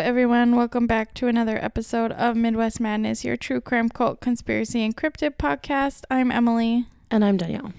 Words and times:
everyone. 0.00 0.56
Welcome 0.56 0.86
back 0.86 1.14
to 1.14 1.26
another 1.28 1.62
episode 1.62 2.12
of 2.12 2.36
Midwest 2.36 2.80
Madness, 2.80 3.24
your 3.24 3.36
true 3.36 3.60
crime 3.60 3.88
cult 3.88 4.20
conspiracy 4.20 4.88
encrypted 4.88 5.36
podcast. 5.36 6.04
I'm 6.10 6.30
Emily, 6.30 6.86
And 7.10 7.24
I'm 7.24 7.36
Danielle. 7.36 7.72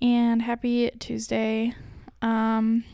and 0.00 0.42
happy 0.42 0.90
Tuesday. 0.98 1.74
Um, 2.22 2.84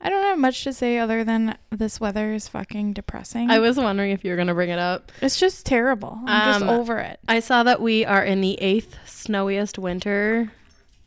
I 0.00 0.08
don't 0.08 0.22
have 0.22 0.38
much 0.38 0.64
to 0.64 0.72
say 0.72 0.98
other 0.98 1.24
than 1.24 1.56
this 1.70 2.00
weather 2.00 2.32
is 2.32 2.48
fucking 2.48 2.94
depressing. 2.94 3.50
I 3.50 3.58
was 3.58 3.76
wondering 3.76 4.12
if 4.12 4.24
you 4.24 4.30
were 4.30 4.36
going 4.36 4.48
to 4.48 4.54
bring 4.54 4.70
it 4.70 4.78
up. 4.78 5.12
it's 5.20 5.38
just 5.38 5.66
terrible. 5.66 6.18
I'm 6.26 6.52
just 6.54 6.62
Um, 6.62 6.70
over 6.70 6.98
it. 6.98 7.18
I 7.28 7.40
saw 7.40 7.62
that 7.64 7.80
we 7.82 8.04
are 8.04 8.24
in 8.24 8.40
the 8.40 8.54
eighth 8.60 8.96
snowiest 9.06 9.78
winter 9.78 10.52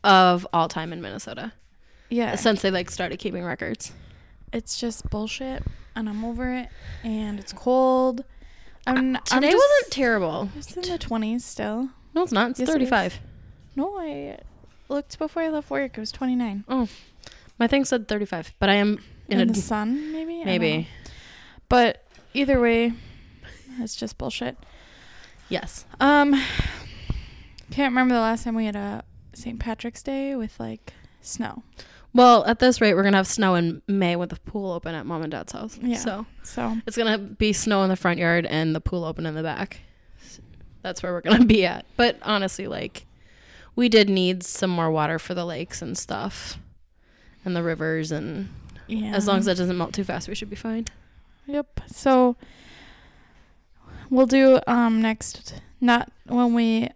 of 0.04 0.46
all 0.54 0.68
time 0.68 0.92
in 0.94 1.02
Minnesota 1.02 1.54
Yeah, 2.10 2.36
since 2.36 2.62
they 2.62 2.70
like 2.72 2.92
started 2.92 3.18
keeping 3.20 3.44
records. 3.44 3.94
It's 4.54 4.80
just 4.80 5.10
bullshit, 5.10 5.64
and 5.96 6.08
I'm 6.08 6.24
over 6.24 6.54
it. 6.54 6.70
And 7.04 7.40
it's 7.40 7.52
cold. 7.54 8.24
I'm, 8.88 8.98
I'm 8.98 9.16
Uh, 9.16 9.20
Today 9.22 9.52
just- 9.52 9.66
wasn't 9.70 9.92
terrible. 9.94 10.50
It's 10.56 10.76
in 10.76 10.82
the 10.84 10.98
20s 11.00 11.42
still. 11.42 11.90
No, 12.14 12.24
it's 12.24 12.32
not. 12.32 12.52
It's 12.52 12.60
Yes, 12.60 12.70
it 12.70 12.82
is. 12.82 12.90
35. 12.90 13.20
No, 13.76 13.98
I 14.00 14.38
looked 14.90 15.18
before 15.18 15.44
I 15.44 15.50
left 15.50 15.70
work. 15.70 15.98
It 15.98 16.00
was 16.00 16.12
29. 16.12 16.64
Oh, 16.70 16.88
my 17.60 17.68
thing 17.68 17.86
said 17.86 18.08
35, 18.08 18.54
but 18.60 18.70
I 18.70 18.76
am 18.76 19.00
In, 19.28 19.40
in, 19.40 19.50
a 19.50 19.54
the 19.54 19.60
sun, 19.60 20.12
maybe? 20.12 20.34
I 20.34 20.38
don't 20.38 20.46
know. 20.46 20.52
maybe. 20.52 20.88
But 21.70 22.04
either 22.34 22.60
way, 22.60 22.94
it's 23.80 23.96
just 23.96 24.18
bullshit. 24.18 24.58
Yes. 25.50 25.86
Um, 26.00 26.34
can't 27.72 27.92
remember 27.92 28.14
the 28.14 28.22
last 28.22 28.44
time 28.44 28.56
we 28.56 28.66
had 28.66 28.76
a 28.76 29.04
St. 29.34 29.60
Patrick's 29.60 30.04
Day 30.04 30.36
with 30.36 30.60
like 30.60 30.94
snow. 31.22 31.64
Well, 32.14 32.46
at 32.46 32.60
this 32.60 32.80
rate, 32.80 32.94
we're 32.94 33.04
gonna 33.04 33.18
have 33.18 33.28
snow 33.28 33.56
in 33.56 33.82
May 33.88 34.16
with 34.16 34.30
the 34.30 34.36
pool 34.36 34.72
open 34.72 34.94
at 34.94 35.06
mom 35.06 35.24
and 35.24 35.32
dad's 35.32 35.52
house. 35.52 35.80
Yeah. 35.82 35.98
So 35.98 36.26
So 36.44 36.78
it's 36.86 36.96
gonna 36.96 37.18
be 37.18 37.54
snow 37.54 37.84
in 37.84 37.90
the 37.90 37.96
front 37.96 38.20
yard 38.20 38.46
and 38.46 38.76
the 38.76 38.82
pool 38.82 39.04
open 39.04 39.26
in 39.26 39.34
the 39.34 39.44
back. 39.44 39.80
That's 40.84 41.02
where 41.02 41.12
we're 41.14 41.22
gonna 41.22 41.46
be 41.46 41.66
at. 41.66 41.86
But 41.98 42.18
honestly, 42.22 42.68
like, 42.68 43.06
we 43.76 43.90
did 43.90 44.10
need 44.10 44.44
some 44.44 44.70
more 44.70 44.92
water 44.92 45.18
for 45.18 45.34
the 45.34 45.46
lakes 45.46 45.82
and 45.82 45.98
stuff, 45.98 46.60
and 47.44 47.56
the 47.56 47.64
rivers, 47.64 48.12
and 48.12 48.50
yeah, 48.88 49.14
as 49.16 49.28
long 49.28 49.40
as 49.40 49.48
it 49.48 49.56
doesn't 49.56 49.78
melt 49.78 49.94
too 49.94 50.04
fast, 50.04 50.28
we 50.28 50.36
should 50.36 50.50
be 50.50 50.56
fine. 50.56 50.86
Yep. 51.48 51.82
So 51.88 52.36
we'll 54.10 54.28
do 54.28 54.60
um 54.68 55.02
next 55.02 55.56
not 55.82 56.12
when 56.28 56.54
we 56.54 56.90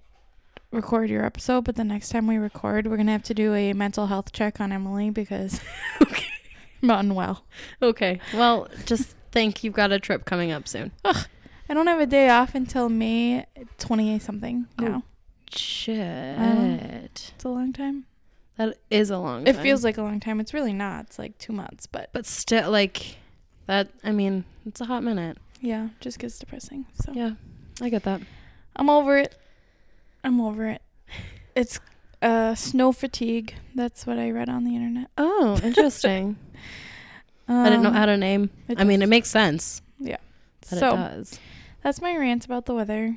record 0.71 1.09
your 1.09 1.25
episode, 1.25 1.61
but 1.63 1.75
the 1.75 1.83
next 1.83 2.09
time 2.09 2.27
we 2.27 2.37
record, 2.37 2.87
we're 2.87 2.97
gonna 2.97 3.11
have 3.11 3.23
to 3.23 3.33
do 3.33 3.53
a 3.53 3.73
mental 3.73 4.07
health 4.07 4.31
check 4.31 4.59
on 4.61 4.71
Emily 4.71 5.09
because 5.09 5.59
I'm 6.83 6.89
unwell. 6.89 7.43
Okay. 7.81 8.19
Well, 8.33 8.67
just 8.85 9.15
think 9.31 9.63
you've 9.63 9.73
got 9.73 9.91
a 9.91 9.99
trip 9.99 10.25
coming 10.25 10.51
up 10.51 10.67
soon. 10.67 10.91
Ugh, 11.05 11.25
I 11.69 11.73
don't 11.73 11.87
have 11.87 11.99
a 11.99 12.05
day 12.05 12.29
off 12.29 12.55
until 12.55 12.89
May 12.89 13.45
twenty 13.77 14.17
something 14.19 14.67
Oh. 14.79 14.83
now. 14.83 15.03
Shit. 15.49 15.95
It's 17.35 17.43
a 17.45 17.49
long 17.49 17.71
time. 17.73 18.05
that 18.57 18.77
is 18.89 19.09
a 19.09 19.17
long. 19.17 19.47
It 19.47 19.53
time. 19.53 19.63
feels 19.63 19.83
like 19.83 19.97
a 19.97 20.01
long 20.03 20.19
time. 20.19 20.39
It's 20.39 20.53
really 20.53 20.73
not. 20.73 21.05
It's 21.05 21.19
like 21.19 21.37
two 21.37 21.53
months, 21.53 21.87
but 21.87 22.09
but 22.13 22.25
still, 22.25 22.69
like, 22.71 23.17
that. 23.67 23.89
I 24.03 24.11
mean, 24.11 24.43
it's 24.65 24.81
a 24.81 24.85
hot 24.85 25.03
minute. 25.03 25.37
yeah, 25.61 25.89
just 26.01 26.19
gets 26.19 26.37
depressing. 26.37 26.85
So 27.03 27.13
Yeah, 27.13 27.31
I 27.81 27.89
get 27.89 28.03
that. 28.03 28.21
I'm 28.75 28.89
over 28.89 29.17
it. 29.17 29.35
I'm 30.27 30.41
over 30.41 30.67
it. 30.67 30.81
It's 31.55 31.79
uh 32.21 32.53
snow 32.55 32.91
fatigue. 32.91 33.55
That's 33.75 34.05
what 34.05 34.19
I 34.19 34.29
read 34.31 34.49
on 34.49 34.63
the 34.65 34.75
internet. 34.75 35.07
Oh, 35.17 35.57
interesting. 35.63 36.35
I 37.47 37.69
didn't 37.69 37.81
know 37.83 37.89
Um, 37.89 37.95
how 37.95 38.05
to 38.07 38.17
name. 38.17 38.49
it 38.67 38.77
I 38.79 38.83
mean, 38.83 39.01
it 39.01 39.07
makes 39.07 39.29
sense 39.29 39.81
Yeah. 39.99 40.17
that 40.69 40.79
so 40.79 40.89
it 40.93 40.97
does. 40.97 41.39
that's 41.81 42.01
my 42.01 42.17
rant 42.17 42.43
about 42.43 42.65
the 42.65 42.75
weather, 42.75 43.15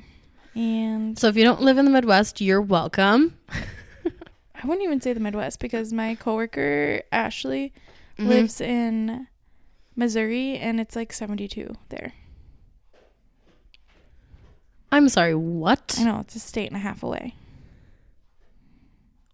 and 0.55 1.19
So 1.19 1.27
if 1.27 1.35
you 1.35 1.43
don't 1.43 1.61
live 1.61 1.77
in 1.77 1.83
the 1.83 1.91
Midwest, 1.91 2.39
you're 2.39 2.61
welcome. 2.61 3.37
I 3.49 4.65
wouldn't 4.67 4.83
even 4.85 5.01
say 5.01 5.11
the 5.11 5.19
Midwest 5.19 5.59
because 5.59 5.91
my 5.91 6.15
coworker 6.15 7.01
Ashley 7.11 7.73
Mhm. 8.17 8.27
lives 8.27 8.61
in 8.61 9.27
Missouri, 9.97 10.57
and 10.57 10.79
it's 10.79 10.95
like 10.95 11.11
72 11.11 11.75
there. 11.89 12.13
I'm 14.91 15.09
sorry. 15.09 15.35
What? 15.35 15.95
I 15.99 16.03
know 16.03 16.19
it's 16.19 16.35
a 16.35 16.39
state 16.39 16.67
and 16.67 16.75
a 16.75 16.79
half 16.79 17.03
away. 17.03 17.35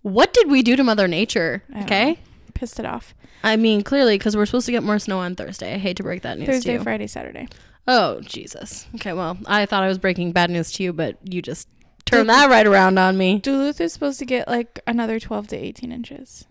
What 0.02 0.34
did 0.34 0.50
we 0.50 0.62
do 0.64 0.76
to 0.76 0.84
Mother 0.84 1.08
Nature? 1.08 1.64
Okay. 1.84 2.14
know. 2.14 2.18
Pissed 2.54 2.80
it 2.80 2.86
off. 2.86 3.14
I 3.44 3.56
mean, 3.56 3.84
clearly, 3.84 4.18
because 4.18 4.36
we're 4.38 4.46
supposed 4.46 4.66
to 4.68 4.72
get 4.72 4.84
more 4.84 5.00
snow 5.00 5.20
on 5.20 5.36
Thursday. 5.36 5.74
I 5.74 5.78
hate 5.78 5.98
to 5.98 6.04
break 6.04 6.22
that 6.24 6.38
news 6.38 6.48
to 6.48 6.54
Thursday, 6.54 6.74
you. 6.74 6.84
Friday, 6.84 7.08
Saturday. 7.08 7.48
oh 7.88 8.22
Jesus. 8.22 8.88
Okay. 8.96 9.14
Well, 9.14 9.38
I 9.46 9.66
thought 9.66 9.84
I 9.84 9.88
was 9.88 9.98
breaking 9.98 10.32
bad 10.32 10.50
news 10.50 10.72
to 10.74 10.84
you, 10.84 10.94
but 10.94 11.18
you 11.24 11.42
just 11.42 11.68
turned 12.06 12.30
that 12.30 12.50
right 12.50 12.66
around 12.66 12.98
on 12.98 13.18
me. 13.18 13.40
Duluth 13.40 13.82
is 13.82 13.94
supposed 13.94 14.20
to 14.20 14.26
get 14.26 14.48
like 14.48 14.80
another 14.88 15.20
12 15.20 15.48
to 15.50 15.56
18 15.58 15.92
inches. 15.92 16.46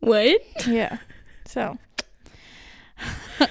What? 0.00 0.40
Yeah. 0.66 0.98
So 1.46 1.78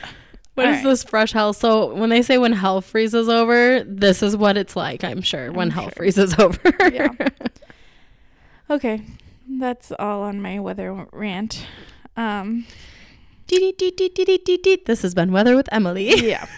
What 0.56 0.66
is 0.66 0.70
Alright. 0.78 0.84
this 0.84 1.04
fresh 1.04 1.32
hell? 1.32 1.54
So 1.54 1.94
when 1.94 2.10
they 2.10 2.22
say 2.22 2.38
when 2.38 2.54
hell 2.54 2.82
freezes 2.82 3.30
over, 3.30 3.84
this 3.86 4.22
is 4.22 4.36
what 4.36 4.58
it's 4.58 4.76
like. 4.76 5.04
I'm 5.04 5.22
sure 5.22 5.52
when 5.52 5.70
I'm 5.70 5.74
hell 5.74 5.84
sure. 5.86 5.92
freezes 5.94 6.36
over. 6.40 6.60
Yeah. 6.92 7.10
okay, 8.70 9.02
that's 9.50 9.92
all 9.98 10.24
on 10.24 10.42
my 10.42 10.60
weather 10.60 11.08
rant. 11.14 11.66
Um. 12.18 12.66
This 13.48 15.02
has 15.02 15.14
been 15.14 15.34
Weather 15.34 15.58
with 15.58 15.68
Emily. 15.74 16.08
yeah. 16.26 16.46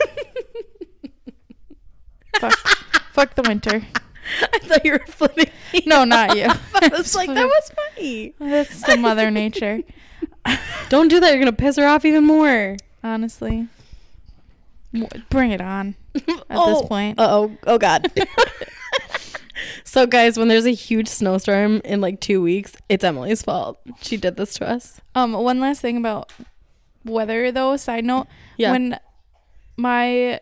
fuck, 2.40 2.54
fuck 3.14 3.34
the 3.36 3.42
winter. 3.42 3.82
I 4.42 4.60
thought 4.60 4.86
you 4.86 4.92
were 4.94 5.02
flipping. 5.08 5.50
No, 5.88 6.04
not 6.04 6.38
you. 6.38 6.46
I 6.76 6.88
was 6.90 7.16
like, 7.16 7.30
that 7.30 7.46
was 7.48 7.72
funny. 7.96 8.36
That's 8.40 8.84
the 8.86 8.98
Mother 8.98 9.32
Nature. 9.32 9.80
Don't 10.90 11.08
do 11.08 11.20
that. 11.20 11.30
You're 11.32 11.40
gonna 11.40 11.52
piss 11.52 11.78
her 11.78 11.88
off 11.88 12.06
even 12.06 12.26
more. 12.26 12.78
Honestly, 13.04 13.68
bring 15.30 15.52
it 15.52 15.62
on. 15.62 15.96
At 16.16 16.46
oh. 16.52 16.80
this 16.80 16.88
point, 16.88 17.16
Oh, 17.20 17.56
oh 17.66 17.78
God. 17.78 18.12
so, 19.84 20.06
guys, 20.06 20.38
when 20.38 20.48
there's 20.48 20.66
a 20.66 20.72
huge 20.74 21.08
snowstorm 21.08 21.82
in 21.84 22.02
like 22.02 22.20
two 22.20 22.42
weeks, 22.42 22.74
it's 22.90 23.04
Emily's 23.04 23.42
fault. 23.42 23.80
She 24.02 24.18
did 24.18 24.38
this 24.38 24.54
to 24.56 24.68
us. 24.70 25.02
um, 25.16 25.34
one 25.34 25.60
last 25.60 25.82
thing 25.82 25.98
about 25.98 26.32
weather, 27.06 27.52
though. 27.52 27.78
Side 27.78 28.06
note: 28.06 28.28
Yeah. 28.58 28.72
when 28.72 29.00
my 29.78 30.40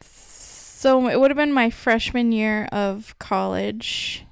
so 0.00 1.08
it 1.08 1.18
would 1.18 1.30
have 1.30 1.36
been 1.36 1.52
my 1.52 1.70
freshman 1.70 2.32
year 2.32 2.68
of 2.70 3.18
college, 3.18 4.24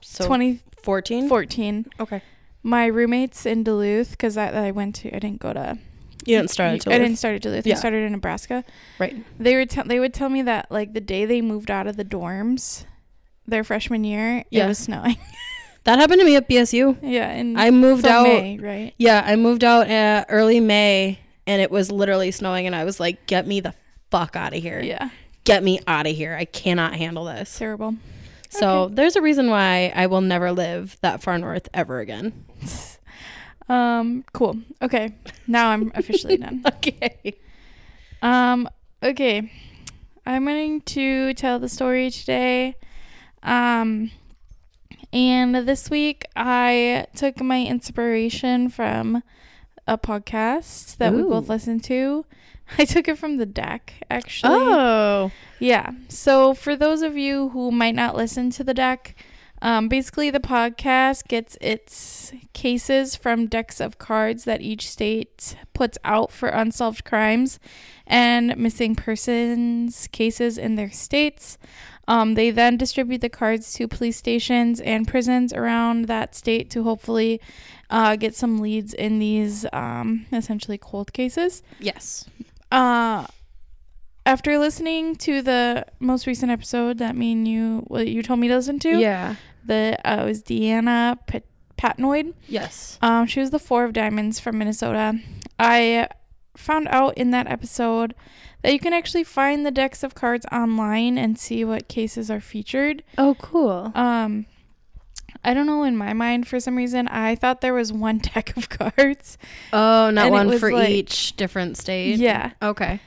so 0.00 0.24
2014. 0.24 1.28
14. 1.28 1.86
Okay. 2.00 2.22
My 2.62 2.86
roommates 2.86 3.46
in 3.46 3.62
Duluth, 3.62 4.12
because 4.12 4.36
I, 4.36 4.68
I 4.68 4.70
went 4.70 4.94
to, 4.96 5.08
I 5.14 5.18
didn't 5.18 5.40
go 5.40 5.52
to, 5.52 5.78
You 6.26 6.36
didn't 6.36 6.50
start 6.50 6.72
until 6.74 6.92
I 6.92 6.98
didn't 6.98 7.16
start 7.16 7.36
at 7.36 7.42
Duluth. 7.42 7.66
I 7.66 7.70
Yeah. 7.70 7.74
started 7.76 8.04
in 8.04 8.12
Nebraska. 8.12 8.64
right. 8.98 9.16
They 9.38 9.56
would 9.56 9.70
tell, 9.70 9.84
they 9.84 10.00
would 10.00 10.12
tell 10.12 10.28
me 10.28 10.42
that 10.42 10.70
like 10.70 10.92
the 10.92 11.00
day 11.00 11.24
they 11.24 11.40
moved 11.40 11.70
out 11.70 11.86
of 11.86 11.96
the 11.96 12.04
dorms, 12.04 12.84
their 13.46 13.62
freshman 13.64 14.04
year, 14.04 14.44
Yeah. 14.50 14.64
it 14.64 14.68
was 14.68 14.78
snowing. 14.78 15.16
That 15.84 16.00
happened 16.00 16.18
to 16.18 16.24
me 16.24 16.34
at 16.34 16.48
BSU. 16.48 16.96
yeah, 17.00 17.30
and 17.30 17.56
I 17.56 17.70
moved 17.70 18.06
out. 18.08 18.24
May, 18.24 18.58
right? 18.58 18.92
Yeah, 18.98 19.22
I 19.24 19.36
moved 19.36 19.62
out 19.62 19.88
uh, 19.88 20.24
early 20.28 20.58
May, 20.58 21.20
and 21.46 21.62
it 21.62 21.70
was 21.70 21.92
literally 21.92 22.32
snowing, 22.32 22.66
and 22.66 22.74
I 22.74 22.82
was 22.82 22.98
like, 22.98 23.24
"Get 23.28 23.46
me 23.46 23.60
the 23.60 23.72
fuck 24.10 24.34
out 24.34 24.52
of 24.52 24.60
here! 24.60 24.80
Yeah, 24.82 25.10
Get 25.44 25.62
me 25.62 25.78
out 25.86 26.08
of 26.08 26.16
here! 26.16 26.34
I 26.34 26.44
cannot 26.44 26.94
handle 26.94 27.26
this." 27.26 27.56
terrible. 27.56 27.94
So 28.50 28.88
there's 28.92 29.14
a 29.14 29.22
reason 29.22 29.48
why 29.48 29.92
I 29.94 30.06
will 30.08 30.22
never 30.22 30.50
live 30.50 30.96
that 31.02 31.22
far 31.22 31.38
north 31.38 31.68
ever 31.72 32.00
again. 32.00 32.32
Um, 33.68 34.24
cool. 34.32 34.58
Okay, 34.80 35.14
now 35.46 35.70
I'm 35.70 35.92
officially 35.94 36.36
done. 36.36 36.62
Okay. 36.66 37.34
Um, 38.22 38.68
okay. 39.02 39.50
I'm 40.24 40.44
going 40.44 40.80
to 40.82 41.34
tell 41.34 41.58
the 41.58 41.68
story 41.68 42.10
today. 42.10 42.76
Um, 43.42 44.10
and 45.12 45.54
this 45.54 45.88
week 45.88 46.24
I 46.34 47.06
took 47.14 47.40
my 47.40 47.62
inspiration 47.62 48.68
from 48.68 49.22
a 49.86 49.96
podcast 49.96 50.96
that 50.96 51.12
we 51.12 51.22
both 51.22 51.48
Ooh. 51.48 51.52
listen 51.52 51.80
to. 51.80 52.26
I 52.78 52.84
took 52.84 53.06
it 53.06 53.18
from 53.18 53.36
the 53.36 53.46
deck, 53.46 53.94
actually. 54.10 54.58
Oh. 54.58 55.30
Yeah. 55.60 55.92
So 56.08 56.54
for 56.54 56.74
those 56.74 57.02
of 57.02 57.16
you 57.16 57.50
who 57.50 57.70
might 57.70 57.94
not 57.94 58.16
listen 58.16 58.50
to 58.50 58.64
the 58.64 58.74
deck, 58.74 59.14
um, 59.62 59.88
basically 59.88 60.30
the 60.30 60.40
podcast 60.40 61.28
gets 61.28 61.56
its 61.60 62.32
cases 62.52 63.16
from 63.16 63.46
decks 63.46 63.80
of 63.80 63.98
cards 63.98 64.44
that 64.44 64.60
each 64.60 64.88
state 64.88 65.56
puts 65.72 65.98
out 66.04 66.30
for 66.30 66.48
unsolved 66.48 67.04
crimes 67.04 67.58
and 68.06 68.56
missing 68.56 68.94
persons 68.94 70.08
cases 70.12 70.58
in 70.58 70.74
their 70.76 70.90
states. 70.90 71.58
Um, 72.08 72.34
they 72.34 72.50
then 72.50 72.76
distribute 72.76 73.20
the 73.20 73.28
cards 73.28 73.72
to 73.74 73.88
police 73.88 74.16
stations 74.16 74.80
and 74.80 75.08
prisons 75.08 75.52
around 75.52 76.04
that 76.04 76.34
state 76.34 76.70
to 76.70 76.84
hopefully 76.84 77.40
uh, 77.90 78.16
get 78.16 78.34
some 78.34 78.58
leads 78.58 78.94
in 78.94 79.18
these 79.18 79.66
um, 79.72 80.26
essentially 80.32 80.78
cold 80.78 81.12
cases. 81.12 81.62
Yes. 81.80 82.28
Uh, 82.70 83.26
after 84.26 84.58
listening 84.58 85.16
to 85.16 85.40
the 85.40 85.86
most 86.00 86.26
recent 86.26 86.50
episode 86.52 86.98
that 86.98 87.16
me 87.16 87.32
and 87.32 87.48
you, 87.48 87.84
what 87.86 88.06
you 88.08 88.22
told 88.22 88.40
me 88.40 88.48
to 88.48 88.56
listen 88.56 88.78
to, 88.80 88.98
Yeah. 88.98 89.36
the 89.64 89.96
uh, 90.04 90.22
it 90.22 90.24
was 90.26 90.42
Deanna 90.42 91.18
Pat- 91.26 91.44
Patnoid. 91.78 92.34
Yes. 92.48 92.98
Um, 93.00 93.26
she 93.26 93.40
was 93.40 93.50
the 93.50 93.58
four 93.58 93.84
of 93.84 93.92
diamonds 93.92 94.38
from 94.40 94.58
Minnesota. 94.58 95.18
I 95.58 96.08
found 96.56 96.88
out 96.90 97.16
in 97.16 97.30
that 97.30 97.46
episode 97.46 98.14
that 98.62 98.72
you 98.72 98.78
can 98.78 98.92
actually 98.92 99.24
find 99.24 99.64
the 99.64 99.70
decks 99.70 100.02
of 100.02 100.14
cards 100.14 100.44
online 100.50 101.16
and 101.18 101.38
see 101.38 101.64
what 101.64 101.86
cases 101.88 102.30
are 102.30 102.40
featured. 102.40 103.02
Oh, 103.16 103.36
cool. 103.38 103.92
Um, 103.94 104.46
I 105.44 105.54
don't 105.54 105.66
know. 105.66 105.82
In 105.84 105.96
my 105.96 106.12
mind, 106.14 106.48
for 106.48 106.58
some 106.58 106.76
reason, 106.76 107.06
I 107.08 107.34
thought 107.36 107.60
there 107.60 107.74
was 107.74 107.92
one 107.92 108.18
deck 108.34 108.56
of 108.56 108.68
cards. 108.68 109.38
Oh, 109.72 110.10
not 110.10 110.30
one 110.30 110.58
for 110.58 110.72
like- 110.72 110.88
each 110.88 111.36
different 111.36 111.76
state. 111.76 112.16
Yeah, 112.18 112.52
Okay. 112.62 113.00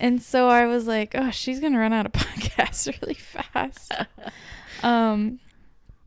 And 0.00 0.20
so 0.20 0.48
I 0.48 0.66
was 0.66 0.86
like, 0.88 1.14
"Oh, 1.14 1.30
she's 1.30 1.60
gonna 1.60 1.78
run 1.78 1.92
out 1.92 2.06
of 2.06 2.12
podcasts 2.12 2.86
really 3.00 3.14
fast." 3.14 3.92
um, 4.82 5.38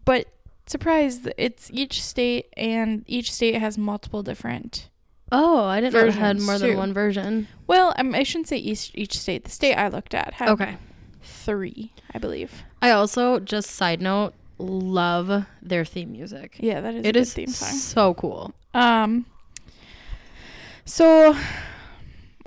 but 0.05 0.27
surprise, 0.65 1.21
it's 1.37 1.69
each 1.71 2.01
state, 2.03 2.47
and 2.57 3.03
each 3.07 3.31
state 3.31 3.55
has 3.55 3.77
multiple 3.77 4.23
different 4.23 4.89
Oh, 5.31 5.63
I 5.65 5.81
didn't 5.81 5.93
know 5.93 6.05
it 6.07 6.13
had 6.13 6.39
more 6.41 6.59
than 6.59 6.71
too. 6.73 6.77
one 6.77 6.93
version. 6.93 7.47
Well, 7.65 7.93
um, 7.97 8.13
I 8.13 8.21
shouldn't 8.23 8.47
say 8.49 8.57
each 8.57 8.91
each 8.93 9.17
state. 9.17 9.45
The 9.45 9.49
state 9.49 9.75
I 9.75 9.87
looked 9.87 10.13
at 10.13 10.33
had 10.35 10.49
Okay. 10.49 10.77
three, 11.23 11.91
I 12.13 12.19
believe. 12.19 12.51
I 12.83 12.91
also 12.91 13.39
just 13.39 13.71
side 13.71 13.99
note 14.01 14.33
love 14.59 15.45
their 15.61 15.85
theme 15.85 16.11
music. 16.11 16.57
Yeah, 16.59 16.81
that 16.81 16.93
is 16.93 17.05
It 17.05 17.15
a 17.15 17.19
is 17.19 17.33
theme 17.33 17.47
song. 17.47 17.69
so 17.69 18.13
cool. 18.13 18.53
Um, 18.75 19.25
so 20.85 21.35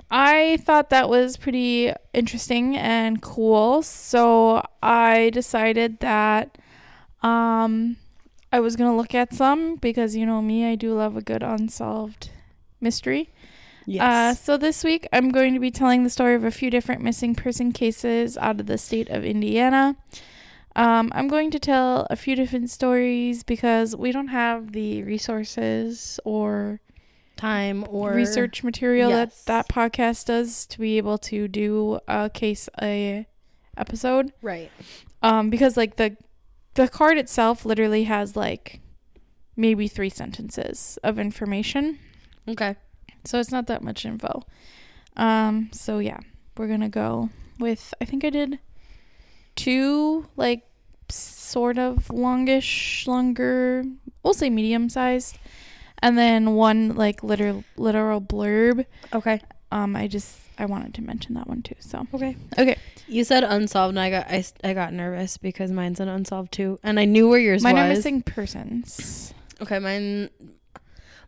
I 0.09 0.57
thought 0.57 0.89
that 0.89 1.09
was 1.09 1.37
pretty 1.37 1.93
interesting 2.13 2.77
and 2.77 3.21
cool. 3.21 3.81
So 3.81 4.63
I 4.81 5.29
decided 5.31 5.99
that 5.99 6.57
um 7.23 7.97
I 8.51 8.59
was 8.59 8.75
gonna 8.75 8.95
look 8.95 9.13
at 9.13 9.33
some 9.33 9.75
because 9.75 10.15
you 10.15 10.25
know 10.25 10.41
me, 10.41 10.65
I 10.65 10.75
do 10.75 10.93
love 10.93 11.17
a 11.17 11.21
good 11.21 11.43
unsolved 11.43 12.29
mystery. 12.79 13.29
Uh, 14.01 14.33
so 14.33 14.57
this 14.57 14.83
week, 14.83 15.07
I'm 15.13 15.29
going 15.29 15.53
to 15.53 15.61
be 15.61 15.71
telling 15.71 16.03
the 16.03 16.09
story 16.09 16.35
of 16.35 16.43
a 16.43 16.51
few 16.51 16.69
different 16.69 17.01
missing 17.01 17.33
person 17.33 17.71
cases 17.71 18.37
out 18.37 18.59
of 18.59 18.65
the 18.65 18.77
state 18.77 19.09
of 19.09 19.23
Indiana. 19.23 19.95
Um, 20.75 21.09
I'm 21.15 21.29
going 21.29 21.51
to 21.51 21.59
tell 21.59 22.05
a 22.09 22.17
few 22.17 22.35
different 22.35 22.69
stories 22.69 23.43
because 23.43 23.95
we 23.95 24.11
don't 24.11 24.27
have 24.27 24.73
the 24.73 25.03
resources 25.03 26.19
or 26.25 26.81
Time 27.37 27.85
or 27.89 28.11
research 28.13 28.63
material 28.63 29.09
Yes. 29.09 29.43
that 29.45 29.67
that 29.67 29.73
podcast 29.73 30.25
does 30.25 30.65
to 30.67 30.79
be 30.79 30.97
able 30.97 31.17
to 31.19 31.47
do 31.47 31.99
a 32.07 32.29
case 32.29 32.67
a 32.81 33.25
episode. 33.77 34.33
Right. 34.41 34.71
Um, 35.21 35.49
because 35.49 35.77
like 35.77 35.95
the 35.97 36.17
the 36.73 36.87
card 36.87 37.17
itself 37.17 37.65
literally 37.65 38.03
has 38.05 38.35
like 38.35 38.81
maybe 39.55 39.87
three 39.87 40.09
sentences 40.09 40.97
of 41.03 41.17
information. 41.19 41.99
Okay. 42.47 42.75
So 43.25 43.39
it's 43.39 43.51
not 43.51 43.67
that 43.67 43.83
much 43.83 44.05
info. 44.05 44.43
Um, 45.15 45.69
so 45.71 45.99
yeah, 45.99 46.19
we're 46.57 46.67
gonna 46.67 46.89
go 46.89 47.29
with 47.59 47.93
I 48.01 48.05
think 48.05 48.23
I 48.23 48.29
did 48.29 48.59
two 49.55 50.27
like 50.35 50.63
sort 51.09 51.77
of 51.77 52.09
longish, 52.09 53.07
longer, 53.07 53.83
we'll 54.23 54.33
say 54.33 54.49
medium 54.49 54.89
sized, 54.89 55.37
and 56.01 56.17
then 56.17 56.53
one 56.53 56.95
like 56.95 57.23
literal 57.23 57.63
literal 57.77 58.21
blurb. 58.21 58.85
Okay. 59.13 59.41
Um, 59.71 59.95
I 59.95 60.07
just 60.07 60.39
I 60.57 60.65
wanted 60.65 60.93
to 60.95 61.01
mention 61.01 61.35
that 61.35 61.47
one 61.47 61.61
too. 61.61 61.75
So 61.79 62.07
Okay. 62.13 62.35
okay, 62.57 62.77
You 63.07 63.23
said 63.23 63.43
unsolved, 63.43 63.91
and 63.91 63.99
I 63.99 64.09
got 64.09 64.27
I, 64.29 64.43
I 64.63 64.73
got 64.73 64.93
nervous 64.93 65.37
because 65.37 65.71
mine's 65.71 65.99
an 65.99 66.07
unsolved 66.07 66.51
too, 66.51 66.79
and 66.83 66.99
I 66.99 67.05
knew 67.05 67.27
where 67.29 67.39
yours 67.39 67.63
mine 67.63 67.75
was. 67.75 67.83
are 67.83 67.87
missing 67.89 68.21
persons. 68.21 69.33
Okay, 69.61 69.79
mine 69.79 70.29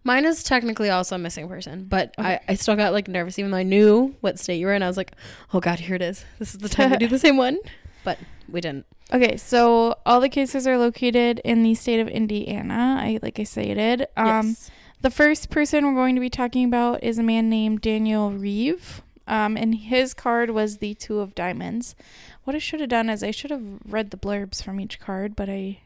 mine 0.04 0.25
is 0.25 0.44
technically 0.44 0.89
also 0.89 1.16
a 1.16 1.19
missing 1.19 1.48
person, 1.48 1.86
but 1.86 2.13
I, 2.18 2.39
I 2.48 2.54
still 2.56 2.75
got 2.75 2.94
like 2.94 3.07
nervous 3.07 3.38
even 3.38 3.51
though 3.51 3.57
I 3.57 3.63
knew 3.63 4.16
what 4.21 4.39
state 4.39 4.57
you 4.57 4.68
were 4.68 4.74
in. 4.74 4.81
I 4.83 4.88
was 4.88 4.98
like, 4.98 5.12
oh 5.54 5.60
god, 5.60 5.80
here 5.80 5.95
it 5.95 6.01
is. 6.01 6.24
This 6.39 6.54
is 6.56 6.62
the 6.62 6.69
time 6.69 6.92
to 6.92 6.98
do 6.98 7.07
the 7.07 7.19
same 7.27 7.38
one. 7.38 7.57
But 8.04 8.18
we 8.51 8.61
didn't. 8.61 8.85
Okay, 9.11 9.37
so 9.37 9.95
all 10.05 10.19
the 10.19 10.29
cases 10.29 10.67
are 10.67 10.77
located 10.77 11.39
in 11.43 11.63
the 11.63 11.73
state 11.73 11.99
of 11.99 12.07
Indiana. 12.07 12.97
I 12.99 13.19
like 13.21 13.39
I 13.39 13.43
stated. 13.43 14.07
Um, 14.15 14.49
yes. 14.49 14.71
The 15.01 15.09
first 15.09 15.49
person 15.49 15.85
we're 15.85 15.93
going 15.93 16.15
to 16.15 16.21
be 16.21 16.29
talking 16.29 16.65
about 16.65 17.03
is 17.03 17.17
a 17.17 17.23
man 17.23 17.49
named 17.49 17.81
Daniel 17.81 18.31
Reeve. 18.31 19.01
Um, 19.27 19.57
and 19.57 19.75
his 19.75 20.13
card 20.13 20.49
was 20.49 20.77
the 20.77 20.95
Two 20.95 21.19
of 21.19 21.35
Diamonds. 21.35 21.95
What 22.43 22.55
I 22.55 22.59
should 22.59 22.79
have 22.79 22.89
done 22.89 23.09
is 23.09 23.23
I 23.23 23.31
should 23.31 23.51
have 23.51 23.63
read 23.85 24.11
the 24.11 24.17
blurbs 24.17 24.61
from 24.63 24.79
each 24.79 24.99
card, 24.99 25.35
but 25.35 25.49
I. 25.49 25.81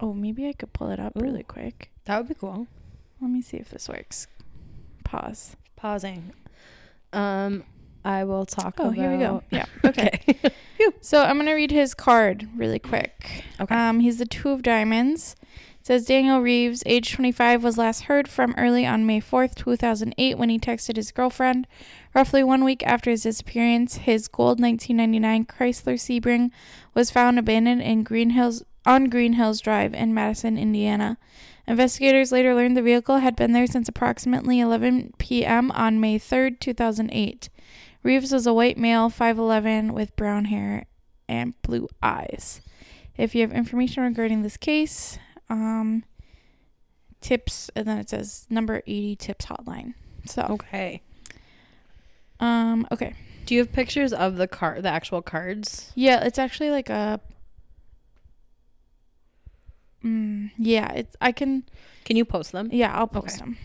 Oh, 0.00 0.14
maybe 0.14 0.48
I 0.48 0.54
could 0.54 0.72
pull 0.72 0.90
it 0.90 0.98
up 0.98 1.16
Ooh. 1.16 1.20
really 1.20 1.42
quick. 1.42 1.90
That 2.06 2.18
would 2.18 2.28
be 2.28 2.34
cool. 2.34 2.66
Let 3.20 3.30
me 3.30 3.42
see 3.42 3.58
if 3.58 3.68
this 3.68 3.88
works. 3.88 4.26
Pause. 5.04 5.56
Pausing. 5.76 6.32
Um 7.12 7.64
I 8.04 8.24
will 8.24 8.46
talk 8.46 8.74
Oh, 8.78 8.84
about 8.84 8.94
here 8.96 9.10
we 9.10 9.18
go. 9.18 9.42
Yeah. 9.50 9.66
Okay. 9.84 10.20
Okay. 10.28 10.50
So 11.00 11.22
I'm 11.22 11.36
gonna 11.36 11.54
read 11.54 11.70
his 11.70 11.94
card 11.94 12.48
really 12.56 12.78
quick. 12.78 13.44
Okay. 13.60 13.74
Um, 13.74 14.00
he's 14.00 14.18
the 14.18 14.26
Two 14.26 14.50
of 14.50 14.62
Diamonds. 14.62 15.36
It 15.80 15.86
says 15.86 16.04
Daniel 16.04 16.40
Reaves, 16.40 16.82
age 16.86 17.12
25, 17.12 17.64
was 17.64 17.78
last 17.78 18.02
heard 18.02 18.28
from 18.28 18.54
early 18.58 18.84
on 18.86 19.06
May 19.06 19.20
4th, 19.20 19.54
2008, 19.54 20.36
when 20.36 20.50
he 20.50 20.58
texted 20.58 20.96
his 20.96 21.10
girlfriend. 21.10 21.66
Roughly 22.14 22.44
one 22.44 22.64
week 22.64 22.82
after 22.86 23.10
his 23.10 23.22
disappearance, 23.22 23.96
his 23.96 24.28
gold 24.28 24.60
1999 24.60 25.46
Chrysler 25.46 25.94
Sebring 25.94 26.50
was 26.92 27.10
found 27.10 27.38
abandoned 27.38 27.80
in 27.82 28.02
Green 28.02 28.30
Hills 28.30 28.62
on 28.84 29.06
Green 29.06 29.34
Hills 29.34 29.60
Drive 29.60 29.94
in 29.94 30.12
Madison, 30.14 30.58
Indiana. 30.58 31.16
Investigators 31.66 32.32
later 32.32 32.54
learned 32.54 32.76
the 32.76 32.82
vehicle 32.82 33.18
had 33.18 33.36
been 33.36 33.52
there 33.52 33.66
since 33.66 33.88
approximately 33.88 34.60
11 34.60 35.14
p.m. 35.18 35.70
on 35.72 36.00
May 36.00 36.18
3rd, 36.18 36.60
2008. 36.60 37.48
Reaves 38.02 38.32
was 38.32 38.46
a 38.46 38.54
white 38.54 38.78
male, 38.78 39.10
5'11, 39.10 39.92
with 39.92 40.16
brown 40.16 40.46
hair 40.46 40.86
and 41.28 41.60
blue 41.62 41.88
eyes. 42.02 42.60
If 43.16 43.34
you 43.34 43.42
have 43.42 43.52
information 43.52 44.02
regarding 44.04 44.42
this 44.42 44.56
case, 44.56 45.18
um, 45.50 46.04
tips, 47.20 47.70
and 47.76 47.86
then 47.86 47.98
it 47.98 48.08
says 48.08 48.46
number 48.48 48.78
80 48.86 49.16
tips 49.16 49.46
hotline. 49.46 49.94
So, 50.24 50.46
Okay. 50.50 51.02
um, 52.38 52.86
okay. 52.90 53.14
Do 53.44 53.54
you 53.54 53.60
have 53.60 53.72
pictures 53.72 54.12
of 54.12 54.36
the 54.36 54.46
card 54.46 54.82
the 54.82 54.88
actual 54.88 55.20
cards? 55.22 55.92
Yeah, 55.94 56.24
it's 56.24 56.38
actually 56.38 56.70
like 56.70 56.88
a. 56.88 57.20
Mm, 60.04 60.50
yeah, 60.56 60.92
it's 60.92 61.16
I 61.20 61.32
can 61.32 61.64
Can 62.04 62.16
you 62.16 62.24
post 62.24 62.52
them? 62.52 62.68
Yeah, 62.72 62.94
I'll 62.96 63.06
post 63.06 63.40
Okay. 63.42 63.50
them. 63.50 63.56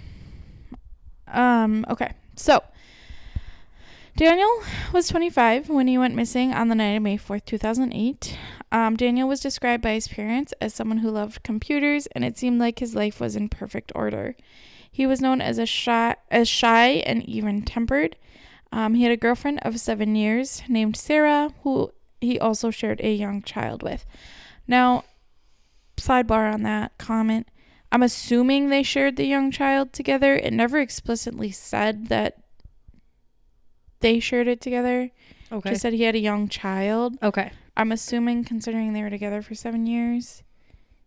Um, 1.27 1.85
okay. 1.89 2.13
So 2.35 2.61
Daniel 4.17 4.63
was 4.93 5.09
25 5.09 5.67
when 5.67 5.87
he 5.87 5.97
went 5.97 6.15
missing 6.15 6.53
on 6.53 6.69
the 6.69 6.75
night 6.75 6.95
of 6.95 7.03
May 7.03 7.17
4th, 7.17 7.43
2008. 7.43 8.37
Um, 8.71 8.95
Daniel 8.95 9.27
was 9.27 9.41
described 9.41 9.83
by 9.83 9.91
his 9.91 10.07
parents 10.07 10.53
as 10.61 10.73
someone 10.73 10.99
who 10.99 11.11
loved 11.11 11.43
computers, 11.43 12.07
and 12.13 12.23
it 12.23 12.37
seemed 12.37 12.57
like 12.57 12.79
his 12.79 12.95
life 12.95 13.19
was 13.19 13.35
in 13.35 13.49
perfect 13.49 13.91
order. 13.93 14.37
He 14.89 15.05
was 15.05 15.19
known 15.19 15.41
as 15.41 15.57
a 15.57 15.65
shy, 15.65 16.15
as 16.31 16.47
shy 16.47 16.91
and 17.05 17.27
even-tempered. 17.27 18.15
Um, 18.71 18.93
he 18.93 19.03
had 19.03 19.11
a 19.11 19.17
girlfriend 19.17 19.59
of 19.63 19.81
seven 19.81 20.15
years 20.15 20.63
named 20.69 20.95
Sarah, 20.95 21.53
who 21.63 21.91
he 22.21 22.39
also 22.39 22.71
shared 22.71 23.01
a 23.01 23.13
young 23.13 23.41
child 23.41 23.83
with. 23.83 24.05
Now, 24.65 25.03
sidebar 25.97 26.53
on 26.53 26.63
that 26.63 26.97
comment. 26.97 27.49
I'm 27.91 28.01
assuming 28.01 28.69
they 28.69 28.81
shared 28.81 29.17
the 29.17 29.27
young 29.27 29.51
child 29.51 29.91
together. 29.91 30.35
It 30.35 30.53
never 30.53 30.79
explicitly 30.79 31.51
said 31.51 32.07
that 32.07 32.44
they 34.05 34.19
shared 34.19 34.47
it 34.47 34.61
together. 34.61 35.09
Okay. 35.51 35.71
Just 35.71 35.81
said 35.81 35.93
he 35.93 36.03
had 36.03 36.13
a 36.13 36.19
young 36.19 36.47
child. 36.47 37.17
okay. 37.23 37.51
I'm 37.75 37.91
assuming, 37.91 38.45
considering 38.45 38.93
they 38.93 39.01
were 39.01 39.09
together 39.09 39.41
for 39.41 39.53
seven 39.53 39.85
years, 39.85 40.43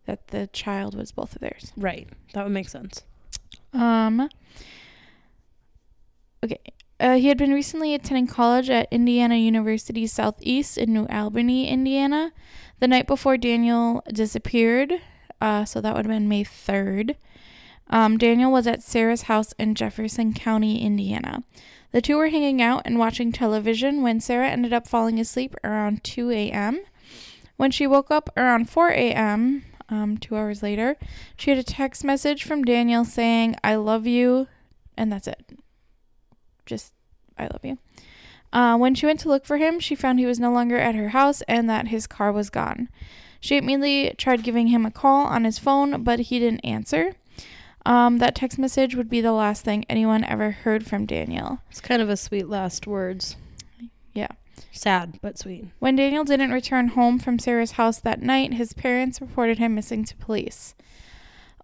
that 0.05 0.29
the 0.29 0.49
child 0.49 0.95
was 0.95 1.13
both 1.13 1.35
of 1.35 1.41
theirs. 1.41 1.73
Right. 1.77 2.09
That 2.35 2.45
would 2.45 2.53
make 2.53 2.69
sense. 2.69 3.05
Um. 3.73 4.29
Okay. 6.45 6.59
Uh, 7.01 7.15
he 7.15 7.29
had 7.29 7.39
been 7.39 7.53
recently 7.53 7.95
attending 7.95 8.27
college 8.27 8.69
at 8.69 8.89
Indiana 8.91 9.37
University 9.37 10.07
Southeast 10.07 10.77
in 10.77 10.93
New 10.93 11.07
Albany, 11.07 11.69
Indiana, 11.69 12.33
the 12.81 12.89
night 12.89 13.07
before 13.07 13.37
Daniel 13.37 14.03
disappeared. 14.13 14.95
Uh, 15.41 15.65
so 15.65 15.81
that 15.81 15.95
would 15.95 16.05
have 16.05 16.13
been 16.13 16.29
May 16.29 16.43
3rd. 16.43 17.15
Um, 17.87 18.19
Daniel 18.19 18.51
was 18.51 18.67
at 18.67 18.83
Sarah's 18.83 19.23
house 19.23 19.53
in 19.53 19.77
Jefferson 19.77 20.35
County, 20.35 20.83
Indiana. 20.83 21.45
The 21.91 22.03
two 22.03 22.17
were 22.17 22.29
hanging 22.29 22.61
out 22.61 22.83
and 22.85 22.99
watching 22.99 23.33
television 23.33 24.03
when 24.03 24.21
Sarah 24.21 24.49
ended 24.49 24.73
up 24.73 24.87
falling 24.87 25.19
asleep 25.19 25.55
around 25.65 26.05
2 26.05 26.31
a.m. 26.31 26.81
When 27.57 27.71
she 27.71 27.87
woke 27.87 28.11
up 28.11 28.31
around 28.37 28.69
4 28.69 28.91
a.m., 28.91 29.65
um, 29.89 30.19
two 30.19 30.37
hours 30.37 30.63
later, 30.63 30.97
she 31.37 31.51
had 31.51 31.59
a 31.59 31.63
text 31.63 32.05
message 32.05 32.45
from 32.45 32.65
Daniel 32.65 33.05
saying, 33.05 33.57
I 33.65 33.77
love 33.77 34.07
you, 34.07 34.49
and 34.97 35.11
that's 35.11 35.27
it. 35.27 35.59
Just, 36.67 36.93
I 37.39 37.45
love 37.45 37.65
you. 37.65 37.79
Uh, 38.53 38.77
when 38.77 38.95
she 38.95 39.07
went 39.07 39.21
to 39.21 39.29
look 39.29 39.47
for 39.47 39.57
him, 39.57 39.81
she 39.81 39.95
found 39.95 40.19
he 40.19 40.27
was 40.27 40.41
no 40.41 40.53
longer 40.53 40.77
at 40.77 40.95
her 40.95 41.11
house 41.11 41.43
and 41.43 41.69
that 41.69 41.89
his 41.89 42.07
car 42.07 42.33
was 42.33 42.51
gone. 42.51 42.89
She 43.41 43.57
immediately 43.57 44.15
tried 44.19 44.43
giving 44.43 44.69
him 44.69 44.85
a 44.85 44.91
call 44.91 45.27
on 45.27 45.45
his 45.45 45.59
phone, 45.59 46.03
but 46.03 46.21
he 46.21 46.39
didn't 46.39 46.61
answer. 46.61 47.15
Um, 47.89 48.19
that 48.19 48.35
text 48.35 48.59
message 48.59 48.95
would 48.95 49.09
be 49.09 49.23
the 49.23 49.33
last 49.33 49.65
thing 49.65 49.87
anyone 49.89 50.23
ever 50.23 50.51
heard 50.51 50.87
from 50.87 51.07
Daniel. 51.07 51.61
It's 51.71 51.81
kind 51.81 52.03
of 52.03 52.11
a 52.11 52.19
sweet 52.19 52.47
last 52.47 52.87
words. 52.87 53.37
Yeah. 54.13 54.29
Sad, 54.71 55.19
but 55.23 55.39
sweet. 55.39 55.69
When 55.79 55.97
Daniel 55.97 56.23
didn't 56.23 56.53
return 56.53 56.89
home 56.89 57.19
from 57.19 57.39
Sarah's 57.39 57.73
house 57.73 57.99
that 58.01 58.21
night, 58.21 58.53
his 58.53 58.75
parents 58.75 59.23
reported 59.23 59.57
him 59.57 59.75
missing 59.75 60.05
to 60.05 60.15
police. 60.17 60.75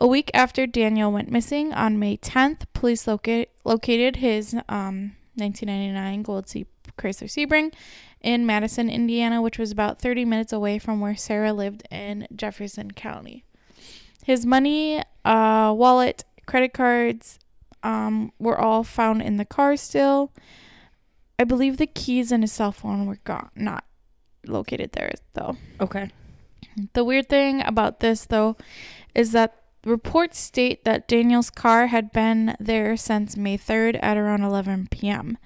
A 0.01 0.07
week 0.07 0.31
after 0.33 0.67
Daniel 0.67 1.13
went 1.13 1.31
missing, 1.31 1.75
on 1.75 1.99
May 1.99 2.17
10th, 2.17 2.63
police 2.73 3.07
loca- 3.07 3.49
located 3.63 4.17
his 4.17 4.55
um, 4.67 5.17
1999 5.35 6.23
Gold 6.23 6.49
Sea 6.49 6.65
Chrysler 6.97 7.29
Sebring 7.29 7.75
in 8.23 8.47
Madison, 8.47 8.89
Indiana, 8.89 9.43
which 9.43 9.59
was 9.59 9.71
about 9.71 10.01
30 10.01 10.25
minutes 10.25 10.55
away 10.55 10.79
from 10.79 11.03
where 11.03 11.17
Sarah 11.17 11.53
lived 11.53 11.87
in 11.91 12.27
Jefferson 12.35 12.93
County. 12.93 13.45
His 14.25 14.47
money, 14.47 15.03
uh, 15.25 15.75
wallet, 15.77 16.25
credit 16.47 16.73
cards 16.73 17.39
um, 17.83 18.33
were 18.39 18.59
all 18.59 18.83
found 18.83 19.21
in 19.21 19.37
the 19.37 19.45
car 19.45 19.77
still. 19.77 20.33
I 21.39 21.45
believe 21.45 21.77
the 21.77 21.87
keys 21.87 22.33
and 22.33 22.43
his 22.43 22.53
cell 22.53 22.73
phone 22.73 23.05
were 23.07 23.19
gone, 23.25 23.51
not 23.55 23.85
located 24.47 24.93
there, 24.93 25.13
though. 25.35 25.59
Okay. 25.79 26.11
The 26.95 27.05
weird 27.05 27.29
thing 27.29 27.61
about 27.63 28.01
this, 28.01 28.25
though, 28.25 28.57
is 29.15 29.33
that 29.33 29.61
reports 29.85 30.39
state 30.39 30.85
that 30.85 31.07
Daniel's 31.07 31.51
car 31.51 31.89
had 31.89 32.11
been 32.11 32.57
there 32.59 32.97
since 32.97 33.37
May 33.37 33.59
3rd 33.59 33.99
at 34.03 34.17
around 34.17 34.43
11 34.43 34.89
p.m. 34.91 35.37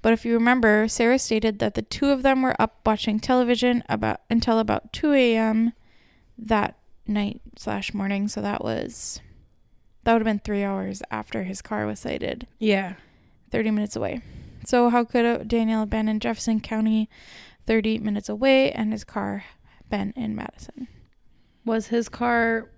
But 0.00 0.14
if 0.14 0.24
you 0.24 0.32
remember, 0.32 0.88
Sarah 0.88 1.18
stated 1.18 1.58
that 1.58 1.74
the 1.74 1.82
two 1.82 2.08
of 2.08 2.22
them 2.22 2.40
were 2.40 2.56
up 2.58 2.80
watching 2.86 3.20
television 3.20 3.82
about 3.88 4.20
until 4.30 4.58
about 4.58 4.92
2 4.94 5.12
a.m. 5.12 5.72
that 6.38 6.78
night 7.06 7.40
slash 7.56 7.92
morning. 7.94 8.28
So 8.28 8.40
that 8.40 8.62
was 8.64 9.20
that 10.04 10.12
would 10.12 10.20
have 10.20 10.26
been 10.26 10.38
three 10.40 10.62
hours 10.62 11.02
after 11.10 11.44
his 11.44 11.62
car 11.62 11.86
was 11.86 12.00
sighted, 12.00 12.46
Yeah. 12.58 12.94
30 13.50 13.70
minutes 13.70 13.96
away. 13.96 14.20
So 14.66 14.90
how 14.90 15.04
could 15.04 15.48
Daniel 15.48 15.80
have 15.80 15.90
been 15.90 16.08
in 16.08 16.20
Jefferson 16.20 16.60
County, 16.60 17.08
30 17.66 17.98
minutes 17.98 18.28
away, 18.28 18.70
and 18.72 18.92
his 18.92 19.04
car 19.04 19.44
been 19.88 20.12
in 20.16 20.34
Madison? 20.34 20.88
Was 21.64 21.86
his 21.88 22.08
car 22.10 22.68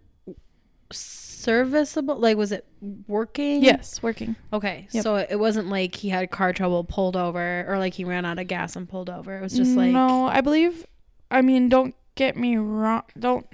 serviceable? 0.92 2.16
Like, 2.18 2.36
was 2.36 2.52
it 2.52 2.66
working? 3.08 3.62
Yes, 3.62 4.02
working. 4.02 4.36
Okay. 4.52 4.88
Yep. 4.92 5.02
So 5.02 5.16
it 5.16 5.36
wasn't 5.38 5.68
like 5.68 5.94
he 5.94 6.08
had 6.08 6.30
car 6.30 6.52
trouble, 6.52 6.84
pulled 6.84 7.16
over, 7.16 7.64
or 7.68 7.78
like 7.78 7.94
he 7.94 8.04
ran 8.04 8.24
out 8.24 8.38
of 8.38 8.46
gas 8.46 8.76
and 8.76 8.88
pulled 8.88 9.10
over. 9.10 9.36
It 9.38 9.42
was 9.42 9.54
just 9.56 9.76
like. 9.76 9.90
no 9.92 10.26
i 10.26 10.40
believe 10.40 10.86
i 11.30 11.42
mean 11.42 11.68
don't 11.68 11.94
get 12.14 12.36
me 12.36 12.56
wrong 12.56 13.02
don't 13.18 13.46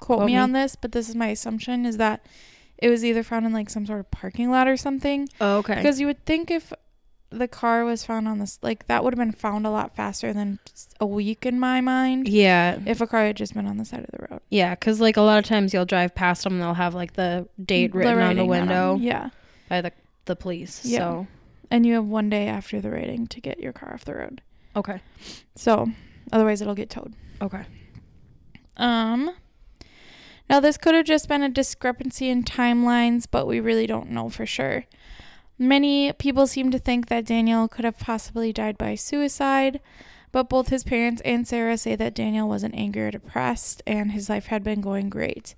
quote, 0.00 0.20
me, 0.20 0.26
me. 0.32 0.36
on 0.36 0.52
this 0.52 0.76
but 0.76 0.92
this 0.92 1.08
is 1.08 1.14
my 1.14 1.28
assumption 1.28 1.86
is 1.86 1.96
that 1.96 2.24
it 2.78 2.90
was 2.90 3.04
either 3.04 3.22
found 3.22 3.46
in 3.46 3.52
like 3.52 3.70
some 3.70 3.86
sort 3.86 4.00
of 4.00 4.10
parking 4.10 4.50
lot 4.50 4.68
or 4.68 4.76
something 4.76 5.28
Oh, 5.40 5.58
okay. 5.58 5.76
because 5.76 5.98
you 6.00 6.06
would 6.06 6.24
think 6.26 6.50
if 6.50 6.72
the 7.30 7.48
car 7.48 7.84
was 7.84 8.04
found 8.04 8.28
on 8.28 8.38
this 8.38 8.58
like 8.62 8.86
that 8.86 9.02
would 9.02 9.12
have 9.12 9.18
been 9.18 9.32
found 9.32 9.66
a 9.66 9.70
lot 9.70 9.96
faster 9.96 10.32
than 10.32 10.58
a 11.00 11.06
week 11.06 11.44
in 11.44 11.58
my 11.58 11.80
mind 11.80 12.28
yeah. 12.28 12.78
if 12.86 13.00
a 13.00 13.06
car 13.06 13.24
had 13.24 13.36
just 13.36 13.52
been 13.54 13.66
on 13.66 13.78
the 13.78 13.84
side 13.84 14.00
of 14.00 14.10
the 14.12 14.26
road 14.30 14.40
Yeah. 14.48 14.74
Because 14.74 15.00
like 15.00 15.16
a 15.16 15.22
lot 15.22 15.38
of 15.38 15.44
times 15.44 15.74
you'll 15.74 15.84
drive 15.86 16.14
past 16.14 16.44
them 16.44 16.54
and 16.54 16.62
they'll 16.62 16.74
have 16.74 16.94
like 16.94 17.14
the 17.14 17.48
date 17.62 17.92
The 17.92 17.98
written 17.98 18.20
on 18.20 18.36
the 18.36 18.44
window 18.44 18.94
'em, 18.94 19.02
yeah 19.02 19.30
by 19.68 19.80
the, 19.80 19.90
the 20.26 20.36
police. 20.36 20.84
Yeah. 20.84 20.98
So, 20.98 21.26
and 21.72 21.84
you 21.84 21.94
have 21.94 22.04
one 22.04 22.30
day 22.30 22.46
after 22.46 22.80
the 22.80 22.90
rating 22.90 23.26
to 23.28 23.40
get 23.40 23.58
your 23.58 23.72
car 23.72 23.92
off 23.94 24.04
the 24.04 24.14
road 24.14 24.40
okay. 24.76 25.00
so 25.56 25.88
otherwise 26.30 26.60
it'll 26.62 26.74
get 26.76 26.90
towed 26.90 27.14
Okay. 27.42 27.64
Um, 28.76 29.30
now 30.48 30.60
this 30.60 30.76
could 30.76 30.94
have 30.94 31.06
just 31.06 31.28
been 31.28 31.42
a 31.42 31.48
discrepancy 31.48 32.28
in 32.28 32.44
timelines, 32.44 33.26
but 33.30 33.46
we 33.46 33.60
really 33.60 33.86
don't 33.86 34.10
know 34.10 34.28
for 34.28 34.46
sure. 34.46 34.84
Many 35.58 36.12
people 36.12 36.46
seem 36.46 36.70
to 36.70 36.78
think 36.78 37.08
that 37.08 37.24
Daniel 37.24 37.66
could 37.66 37.84
have 37.84 37.98
possibly 37.98 38.52
died 38.52 38.76
by 38.76 38.94
suicide, 38.94 39.80
but 40.30 40.48
both 40.48 40.68
his 40.68 40.84
parents 40.84 41.22
and 41.24 41.48
Sarah 41.48 41.78
say 41.78 41.96
that 41.96 42.14
Daniel 42.14 42.48
wasn't 42.48 42.74
angry 42.74 43.02
or 43.02 43.10
depressed 43.10 43.82
and 43.86 44.12
his 44.12 44.28
life 44.28 44.46
had 44.46 44.62
been 44.62 44.82
going 44.82 45.08
great. 45.08 45.54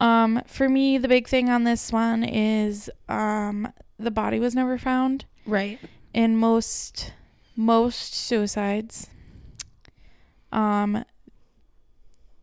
Um, 0.00 0.42
for 0.46 0.68
me, 0.68 0.98
the 0.98 1.08
big 1.08 1.28
thing 1.28 1.48
on 1.48 1.64
this 1.64 1.90
one 1.92 2.24
is 2.24 2.90
um, 3.08 3.72
the 3.98 4.10
body 4.10 4.38
was 4.38 4.54
never 4.54 4.78
found. 4.78 5.24
Right. 5.46 5.78
In 6.12 6.36
most 6.36 7.12
most 7.56 8.14
suicides, 8.14 9.08
um, 10.52 11.04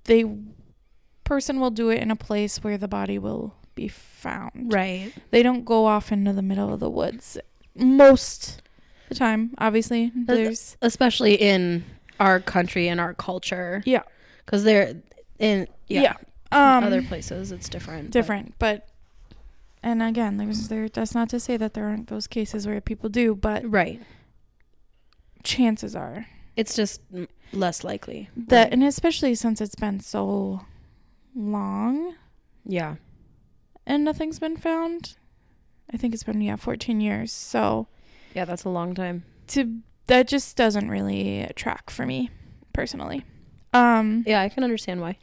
they 0.05 0.23
person 1.31 1.61
will 1.61 1.71
do 1.71 1.87
it 1.89 2.01
in 2.01 2.11
a 2.11 2.15
place 2.15 2.57
where 2.61 2.77
the 2.77 2.89
body 2.89 3.17
will 3.17 3.55
be 3.73 3.87
found. 3.87 4.73
Right. 4.73 5.13
They 5.29 5.41
don't 5.41 5.63
go 5.63 5.85
off 5.85 6.11
into 6.11 6.33
the 6.33 6.41
middle 6.41 6.73
of 6.73 6.81
the 6.81 6.89
woods 6.89 7.37
most 7.73 8.61
the 9.07 9.15
time. 9.15 9.53
Obviously, 9.57 10.11
there's 10.13 10.75
Especially 10.81 11.35
in 11.35 11.85
our 12.19 12.41
country 12.41 12.89
and 12.89 12.99
our 12.99 13.13
culture. 13.13 13.81
Yeah. 13.85 14.03
Because 14.45 14.65
they're 14.65 14.95
in, 15.39 15.69
yeah. 15.87 16.01
Yeah. 16.01 16.15
um 16.51 16.83
other 16.83 17.01
places 17.01 17.53
it's 17.53 17.69
different. 17.69 18.11
different, 18.11 18.53
but 18.59 18.89
and 19.81 20.03
again, 20.03 20.35
there's 20.35 20.67
there. 20.67 20.89
That's 20.89 21.15
not 21.15 21.29
to 21.29 21.39
say 21.39 21.55
that 21.55 21.73
there 21.75 21.85
aren't 21.85 22.07
those 22.07 22.27
cases 22.27 22.67
where 22.67 22.81
people 22.81 23.07
do, 23.09 23.35
but 23.35 23.63
Right. 23.71 24.01
chances 25.43 25.95
are 25.95 26.25
It's 26.57 26.75
just 26.75 26.99
less 27.53 27.85
likely. 27.85 28.29
that, 28.35 28.63
Right. 28.65 28.73
and 28.73 28.83
especially 28.83 29.33
since 29.35 29.61
it's 29.61 29.75
been 29.75 30.01
so 30.01 30.65
long 31.35 32.15
yeah. 32.65 32.95
and 33.85 34.03
nothing's 34.03 34.39
been 34.39 34.57
found. 34.57 35.15
I 35.93 35.97
think 35.97 36.13
it's 36.13 36.23
been 36.23 36.41
yeah, 36.41 36.55
14 36.55 37.01
years. 37.01 37.31
So 37.31 37.87
Yeah, 38.33 38.45
that's 38.45 38.63
a 38.63 38.69
long 38.69 38.93
time. 38.95 39.23
to 39.47 39.79
that 40.07 40.27
just 40.27 40.57
doesn't 40.57 40.89
really 40.89 41.49
track 41.55 41.89
for 41.89 42.05
me 42.05 42.29
personally. 42.73 43.23
Um 43.73 44.23
Yeah, 44.27 44.41
I 44.41 44.49
can 44.49 44.63
understand 44.63 45.01
why. 45.01 45.17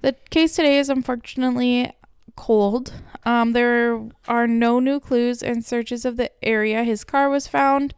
the 0.00 0.14
case 0.30 0.56
today 0.56 0.78
is 0.78 0.88
unfortunately 0.90 1.92
cold. 2.36 2.92
Um 3.24 3.52
there 3.52 4.00
are 4.28 4.46
no 4.46 4.80
new 4.80 4.98
clues 5.00 5.42
and 5.42 5.64
searches 5.64 6.04
of 6.04 6.16
the 6.16 6.30
area 6.44 6.84
his 6.84 7.04
car 7.04 7.28
was 7.28 7.46
found 7.46 7.94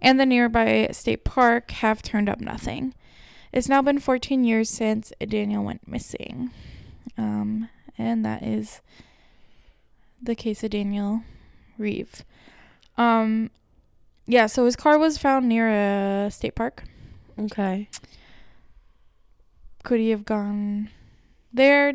and 0.00 0.18
the 0.20 0.26
nearby 0.26 0.88
state 0.92 1.24
park 1.24 1.70
have 1.72 2.02
turned 2.02 2.28
up 2.28 2.40
nothing. 2.40 2.94
It's 3.52 3.68
now 3.68 3.80
been 3.82 3.98
14 3.98 4.44
years 4.44 4.68
since 4.68 5.12
Daniel 5.26 5.64
went 5.64 5.88
missing. 5.88 6.50
Um 7.18 7.68
and 7.98 8.24
that 8.24 8.42
is 8.42 8.80
the 10.22 10.34
case 10.34 10.62
of 10.64 10.70
Daniel 10.70 11.22
Reeve. 11.76 12.22
Um 12.96 13.50
yeah, 14.26 14.46
so 14.46 14.64
his 14.66 14.76
car 14.76 14.98
was 14.98 15.18
found 15.18 15.48
near 15.48 15.68
a 15.68 16.30
state 16.30 16.54
park. 16.54 16.84
Okay. 17.38 17.88
Could 19.84 20.00
he 20.00 20.10
have 20.10 20.24
gone 20.24 20.90
there? 21.52 21.94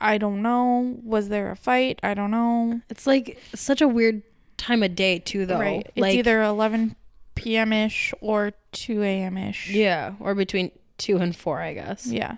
I 0.00 0.18
don't 0.18 0.42
know. 0.42 0.98
Was 1.02 1.28
there 1.28 1.50
a 1.50 1.56
fight? 1.56 2.00
I 2.02 2.14
don't 2.14 2.30
know. 2.30 2.80
It's 2.88 3.06
like 3.06 3.40
such 3.54 3.80
a 3.80 3.88
weird 3.88 4.22
time 4.56 4.82
of 4.82 4.94
day 4.94 5.18
too 5.18 5.46
though. 5.46 5.58
right. 5.58 5.90
It's 5.94 6.06
either 6.06 6.42
11 6.42 6.96
p.m. 7.34 7.72
ish 7.72 8.14
or 8.20 8.52
2 8.72 9.02
a.m. 9.02 9.36
ish. 9.36 9.70
yeah, 9.70 10.14
or 10.20 10.34
between 10.34 10.70
2 10.98 11.18
and 11.18 11.34
4, 11.36 11.60
I 11.60 11.74
guess. 11.74 12.06
Yeah. 12.06 12.36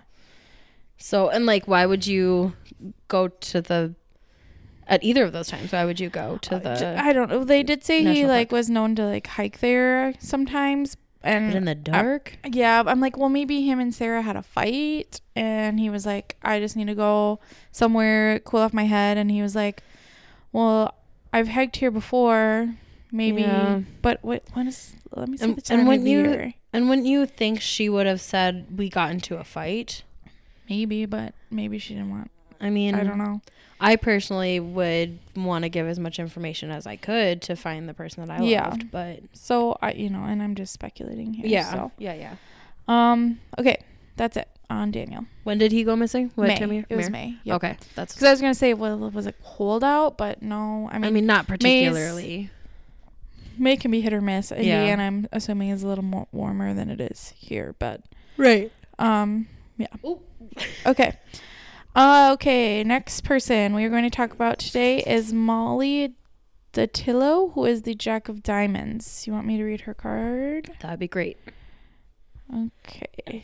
So, 0.97 1.29
and 1.29 1.45
like 1.45 1.67
why 1.67 1.85
would 1.85 2.05
you 2.07 2.53
go 3.07 3.27
to 3.27 3.61
the 3.61 3.95
at 4.87 5.03
either 5.03 5.23
of 5.25 5.33
those 5.33 5.47
times? 5.47 5.71
Why 5.71 5.85
would 5.85 5.99
you 5.99 6.09
go 6.09 6.37
to 6.37 6.55
Uh, 6.55 6.59
the 6.59 6.99
I 6.99 7.13
don't 7.13 7.29
know. 7.29 7.43
They 7.43 7.63
did 7.63 7.83
say 7.83 7.99
he 7.99 8.05
National 8.05 8.29
like 8.29 8.51
was 8.51 8.69
known 8.69 8.95
to 8.95 9.05
like 9.05 9.27
hike 9.27 9.59
there 9.59 10.13
sometimes. 10.19 10.95
but 11.21 11.29
And 11.29 11.53
in 11.55 11.65
the 11.65 11.75
dark? 11.75 12.37
yeah, 12.45 12.83
I'm 12.85 12.99
like, 13.01 13.17
well, 13.17 13.29
maybe 13.29 13.63
him 13.63 13.79
and 13.79 13.93
Sarah 13.93 14.21
had 14.21 14.35
a 14.37 14.41
fight, 14.43 15.19
and 15.35 15.79
he 15.79 15.89
was 15.89 16.05
like, 16.05 16.37
I 16.41 16.59
just 16.59 16.75
need 16.77 16.87
to 16.87 16.95
go 16.95 17.39
somewhere, 17.71 18.39
cool 18.39 18.61
off 18.61 18.71
my 18.73 18.85
head, 18.85 19.17
and 19.17 19.29
he 19.29 19.41
was 19.41 19.55
like, 19.55 19.83
well, 20.53 20.93
I've 21.33 21.49
hiked 21.49 21.75
here 21.77 21.91
before, 21.91 22.69
maybe, 23.11 23.41
Yeah. 23.41 23.81
but 24.01 24.23
what? 24.23 24.43
When 24.53 24.67
is? 24.67 24.95
Let 25.15 25.27
me 25.29 25.37
see 25.37 25.43
And- 25.45 25.55
the 25.57 25.73
and 25.73 25.79
time 25.81 25.87
when 25.87 25.99
of 25.99 26.05
the 26.05 26.11
you- 26.11 26.21
year. 26.23 26.53
And 26.73 26.87
wouldn't 26.89 27.07
you 27.07 27.25
think 27.25 27.59
she 27.61 27.89
would 27.89 28.05
have 28.05 28.21
said 28.21 28.67
we 28.77 28.87
got 28.89 29.11
into 29.11 29.37
a 29.37 29.43
fight? 29.43 30.03
Maybe, 30.69 31.05
but 31.05 31.33
maybe 31.49 31.77
she 31.79 31.93
didn't 31.93 32.09
want. 32.09 32.31
I 32.59 32.69
mean, 32.69 32.95
I 32.95 33.03
don't 33.03 33.17
know. 33.19 33.41
I 33.79 33.95
personally 33.95 34.59
would 34.59 35.19
want 35.35 35.63
to 35.63 35.69
give 35.69 35.85
as 35.87 35.99
much 35.99 36.17
information 36.17 36.71
as 36.71 36.87
I 36.87 36.95
could 36.95 37.41
to 37.43 37.55
find 37.55 37.87
the 37.87 37.93
person 37.93 38.25
that 38.25 38.39
I 38.41 38.43
Yeah. 38.43 38.69
loved, 38.69 38.89
but 38.91 39.19
So 39.33 39.77
I, 39.81 39.91
you 39.91 40.09
know, 40.09 40.23
and 40.23 40.41
I'm 40.41 40.55
just 40.55 40.73
speculating 40.73 41.33
here. 41.33 41.45
yeah, 41.45 41.71
So, 41.71 41.91
yeah, 41.99 42.13
yeah. 42.15 42.35
um, 42.87 43.39
okay. 43.59 43.77
that's 44.15 44.35
it 44.35 44.47
on 44.69 44.89
Daniel. 44.89 45.25
When 45.43 45.59
did 45.59 45.71
he 45.71 45.83
go 45.83 45.95
missing? 45.95 46.31
What 46.33 46.47
May. 46.47 46.55
time 46.57 46.69
of 46.69 46.73
year? 46.75 46.85
It 46.89 46.95
was 46.95 47.09
May? 47.11 47.37
Yep. 47.43 47.55
Okay, 47.57 47.77
that's. 47.93 48.15
Because 48.15 48.27
I 48.27 48.31
was 48.31 48.41
gonna 48.41 48.55
say, 48.55 48.73
well, 48.73 48.97
was 49.11 49.27
it 49.27 49.35
cold 49.43 49.83
out? 49.83 50.17
But 50.17 50.41
no. 50.41 50.89
I 50.91 50.97
mean, 50.97 51.05
I 51.05 51.11
mean, 51.11 51.25
not 51.27 51.47
May's- 51.47 51.59
particularly. 51.59 52.49
May 53.59 53.75
can 53.77 53.89
be 53.91 54.01
hit 54.01 54.13
or 54.13 54.21
miss. 54.21 54.51
Yeah. 54.51 54.57
Indiana, 54.81 55.03
I'm 55.03 55.27
assuming, 55.31 55.69
is 55.69 55.83
a 55.83 55.87
little 55.87 56.03
more 56.03 56.27
warmer 56.31 56.73
than 56.73 56.89
it 56.89 56.99
is 57.01 57.33
here. 57.37 57.75
But 57.79 58.01
Right. 58.37 58.71
um, 58.99 59.47
yeah. 59.77 59.87
Ooh. 60.05 60.21
Okay. 60.85 61.17
Uh, 61.95 62.31
okay. 62.33 62.83
Next 62.83 63.23
person 63.23 63.73
we 63.73 63.83
are 63.83 63.89
going 63.89 64.03
to 64.03 64.09
talk 64.09 64.31
about 64.31 64.59
today 64.59 64.99
is 64.99 65.33
Molly 65.33 66.13
Dattilo, 66.73 67.53
who 67.53 67.65
is 67.65 67.83
the 67.83 67.95
Jack 67.95 68.29
of 68.29 68.43
Diamonds. 68.43 69.25
You 69.25 69.33
want 69.33 69.47
me 69.47 69.57
to 69.57 69.63
read 69.63 69.81
her 69.81 69.93
card? 69.93 70.71
That'd 70.81 70.99
be 70.99 71.07
great. 71.07 71.37
Okay. 72.55 73.43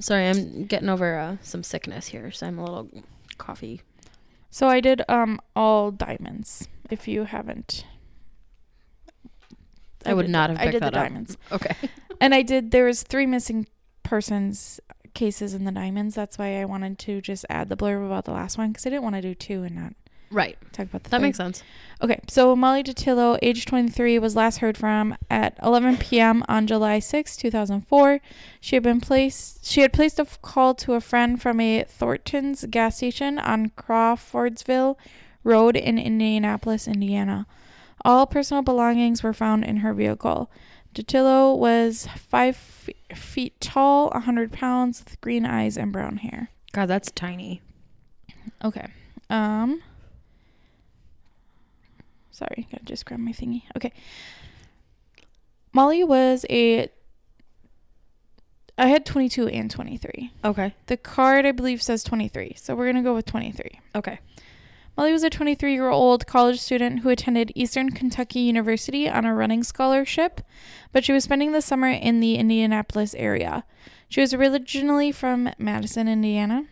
Sorry, 0.00 0.28
I'm 0.28 0.64
getting 0.66 0.88
over 0.88 1.18
uh, 1.18 1.36
some 1.42 1.62
sickness 1.62 2.06
here, 2.08 2.30
so 2.30 2.46
I'm 2.46 2.58
a 2.58 2.64
little 2.64 2.88
coffee. 3.36 3.82
So 4.50 4.68
I 4.68 4.80
did 4.80 5.02
um 5.08 5.40
all 5.56 5.90
diamonds. 5.90 6.68
If 6.90 7.06
you 7.08 7.24
haven't, 7.24 7.84
I, 10.06 10.14
would 10.14 10.28
not 10.28 10.48
the- 10.50 10.54
have 10.54 10.58
picked 10.60 10.68
I 10.68 10.70
did 10.72 10.82
that 10.82 10.92
the 10.92 10.98
up. 10.98 11.04
diamonds, 11.04 11.36
Okay. 11.52 11.74
and 12.20 12.34
I 12.34 12.42
did. 12.42 12.70
There 12.70 12.84
was 12.86 13.02
three 13.02 13.26
missing 13.26 13.66
persons 14.02 14.80
cases 15.18 15.52
and 15.52 15.66
the 15.66 15.72
diamonds. 15.72 16.14
That's 16.14 16.38
why 16.38 16.60
I 16.60 16.64
wanted 16.64 16.98
to 17.00 17.20
just 17.20 17.44
add 17.50 17.68
the 17.68 17.76
blurb 17.76 18.06
about 18.06 18.24
the 18.24 18.32
last 18.32 18.56
one 18.56 18.68
because 18.70 18.86
I 18.86 18.90
didn't 18.90 19.02
want 19.02 19.16
to 19.16 19.22
do 19.22 19.34
two 19.34 19.62
and 19.64 19.74
not 19.76 19.92
Right. 20.30 20.58
talk 20.72 20.86
about 20.86 21.04
the 21.04 21.10
That 21.10 21.16
third. 21.18 21.22
makes 21.22 21.38
sense. 21.38 21.62
Okay, 22.02 22.20
so 22.28 22.54
Molly 22.54 22.82
Dattilo, 22.82 23.38
age 23.40 23.64
23, 23.64 24.18
was 24.18 24.36
last 24.36 24.58
heard 24.58 24.76
from 24.76 25.16
at 25.30 25.56
11 25.62 25.96
p.m. 25.96 26.44
on 26.48 26.66
July 26.66 26.98
6, 26.98 27.34
2004. 27.36 28.20
She 28.60 28.76
had 28.76 28.82
been 28.82 29.00
placed. 29.00 29.64
She 29.66 29.80
had 29.80 29.92
placed 29.92 30.18
a 30.18 30.22
f- 30.22 30.40
call 30.42 30.74
to 30.74 30.92
a 30.94 31.00
friend 31.00 31.40
from 31.40 31.60
a 31.60 31.84
Thornton's 31.84 32.66
gas 32.70 32.96
station 32.98 33.38
on 33.38 33.70
Crawfordsville 33.76 34.98
Road 35.44 35.76
in 35.76 35.98
Indianapolis, 35.98 36.86
Indiana. 36.86 37.46
All 38.04 38.26
personal 38.26 38.62
belongings 38.62 39.22
were 39.22 39.32
found 39.32 39.64
in 39.64 39.78
her 39.78 39.94
vehicle. 39.94 40.50
Dattilo 40.94 41.56
was 41.56 42.08
five 42.16 42.56
f- 43.10 43.18
feet 43.18 43.60
tall, 43.60 44.10
100 44.10 44.52
pounds, 44.52 45.04
with 45.04 45.20
green 45.20 45.46
eyes 45.46 45.76
and 45.76 45.92
brown 45.92 46.18
hair. 46.18 46.50
God, 46.72 46.86
that's 46.86 47.10
tiny. 47.10 47.60
Okay. 48.64 48.86
Um. 49.30 49.82
Sorry, 52.30 52.68
gotta 52.70 52.84
just 52.84 53.04
grab 53.04 53.20
my 53.20 53.32
thingy. 53.32 53.62
Okay. 53.76 53.92
Molly 55.72 56.02
was 56.04 56.46
a. 56.48 56.88
I 58.76 58.86
had 58.86 59.04
22 59.04 59.48
and 59.48 59.68
23. 59.70 60.32
Okay. 60.44 60.74
The 60.86 60.96
card, 60.96 61.44
I 61.44 61.52
believe, 61.52 61.82
says 61.82 62.04
23. 62.04 62.52
So 62.56 62.76
we're 62.76 62.84
going 62.84 62.94
to 62.94 63.02
go 63.02 63.12
with 63.12 63.26
23. 63.26 63.80
Okay. 63.96 64.20
Molly 64.98 65.12
was 65.12 65.22
a 65.22 65.30
23 65.30 65.72
year 65.72 65.90
old 65.90 66.26
college 66.26 66.58
student 66.58 67.00
who 67.00 67.08
attended 67.08 67.52
Eastern 67.54 67.90
Kentucky 67.92 68.40
University 68.40 69.08
on 69.08 69.24
a 69.24 69.32
running 69.32 69.62
scholarship, 69.62 70.40
but 70.92 71.04
she 71.04 71.12
was 71.12 71.22
spending 71.22 71.52
the 71.52 71.62
summer 71.62 71.86
in 71.88 72.18
the 72.18 72.34
Indianapolis 72.34 73.14
area. 73.14 73.62
She 74.08 74.20
was 74.20 74.34
originally 74.34 75.12
from 75.12 75.50
Madison, 75.56 76.08
Indiana. 76.08 76.64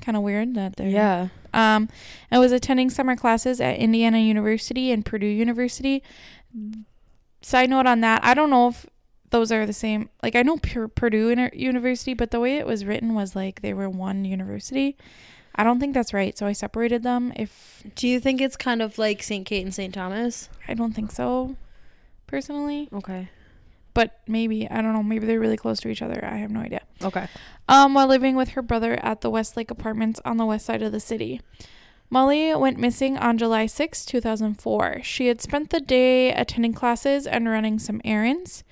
Kind 0.00 0.16
of 0.16 0.24
weird 0.24 0.54
that 0.56 0.74
they're 0.74 0.88
Yeah. 0.88 1.28
um, 1.54 1.88
and 2.32 2.40
was 2.40 2.50
attending 2.50 2.90
summer 2.90 3.14
classes 3.14 3.60
at 3.60 3.76
Indiana 3.76 4.18
University 4.18 4.90
and 4.90 5.04
Purdue 5.04 5.26
University. 5.26 6.02
Side 7.42 7.70
note 7.70 7.86
on 7.86 8.00
that, 8.00 8.24
I 8.24 8.34
don't 8.34 8.50
know 8.50 8.66
if 8.68 8.86
those 9.30 9.52
are 9.52 9.66
the 9.66 9.72
same. 9.72 10.08
Like 10.20 10.34
I 10.34 10.42
know 10.42 10.56
Pur- 10.56 10.88
Purdue 10.88 11.28
Uni- 11.28 11.50
University, 11.54 12.12
but 12.14 12.32
the 12.32 12.40
way 12.40 12.56
it 12.56 12.66
was 12.66 12.84
written 12.84 13.14
was 13.14 13.36
like 13.36 13.60
they 13.62 13.72
were 13.72 13.88
one 13.88 14.24
university. 14.24 14.96
I 15.58 15.64
don't 15.64 15.80
think 15.80 15.92
that's 15.92 16.14
right, 16.14 16.38
so 16.38 16.46
I 16.46 16.52
separated 16.52 17.02
them. 17.02 17.32
If 17.36 17.82
Do 17.96 18.06
you 18.08 18.20
think 18.20 18.40
it's 18.40 18.56
kind 18.56 18.80
of 18.80 18.96
like 18.96 19.22
St. 19.22 19.44
Kate 19.44 19.64
and 19.64 19.74
St. 19.74 19.92
Thomas? 19.92 20.48
I 20.68 20.74
don't 20.74 20.94
think 20.94 21.10
so, 21.10 21.56
personally, 22.26 22.88
Okay. 22.92 23.28
but 23.92 24.20
maybe 24.28 24.68
I 24.70 24.80
don't 24.80 24.92
know. 24.92 25.02
Maybe 25.02 25.26
they're 25.26 25.40
really 25.40 25.56
close 25.56 25.80
to 25.80 25.88
each 25.88 26.00
other. 26.02 26.24
I 26.24 26.36
have 26.36 26.50
no 26.50 26.60
idea. 26.60 26.82
Okay. 27.02 27.26
um, 27.68 27.92
while 27.94 28.06
living 28.06 28.36
with 28.36 28.50
her 28.50 28.62
brother 28.62 28.98
at 29.04 29.20
the 29.20 29.30
Westlake 29.30 29.70
Apartments 29.70 30.20
on 30.24 30.36
the 30.36 30.46
west 30.46 30.64
side 30.66 30.82
of 30.82 30.92
the 30.92 31.00
city. 31.00 31.40
Molly 32.10 32.54
went 32.54 32.78
missing 32.78 33.18
on 33.18 33.36
July 33.36 33.66
6, 33.66 34.06
2004. 34.06 35.00
She 35.02 35.26
had 35.26 35.42
spent 35.42 35.68
the 35.70 35.80
day 35.80 36.32
attending 36.32 36.72
classes 36.72 37.26
and 37.26 37.46
running 37.48 37.78
some 37.78 38.00
errands. 38.04 38.64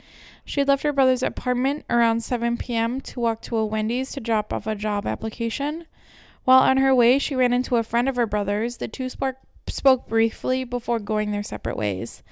She 0.47 0.61
had 0.61 0.69
left 0.69 0.85
her 0.85 0.93
brother's 0.93 1.23
apartment 1.23 1.85
around 1.91 2.21
7 2.23 2.57
p.m. 2.57 3.01
to 3.03 3.21
walk 3.21 3.43
to 3.43 3.57
a 3.57 3.67
Wendy's 3.67 4.13
to 4.13 4.21
drop 4.21 4.53
off 4.55 4.67
a 4.67 4.75
job 4.75 5.05
application. 5.07 5.87
While 6.47 6.61
on 6.61 6.77
her 6.77 6.95
way, 6.95 7.19
she 7.19 7.35
ran 7.35 7.53
into 7.53 7.75
a 7.75 7.83
friend 7.83 8.09
of 8.09 8.15
her 8.15 8.25
brother's. 8.25 8.77
The 8.77 8.87
two 8.87 9.09
spark- 9.09 9.41
spoke 9.67 10.07
briefly 10.09 10.63
before 10.63 11.01
going 11.01 11.33
their 11.33 11.43
separate 11.43 11.77
ways. 11.77 12.23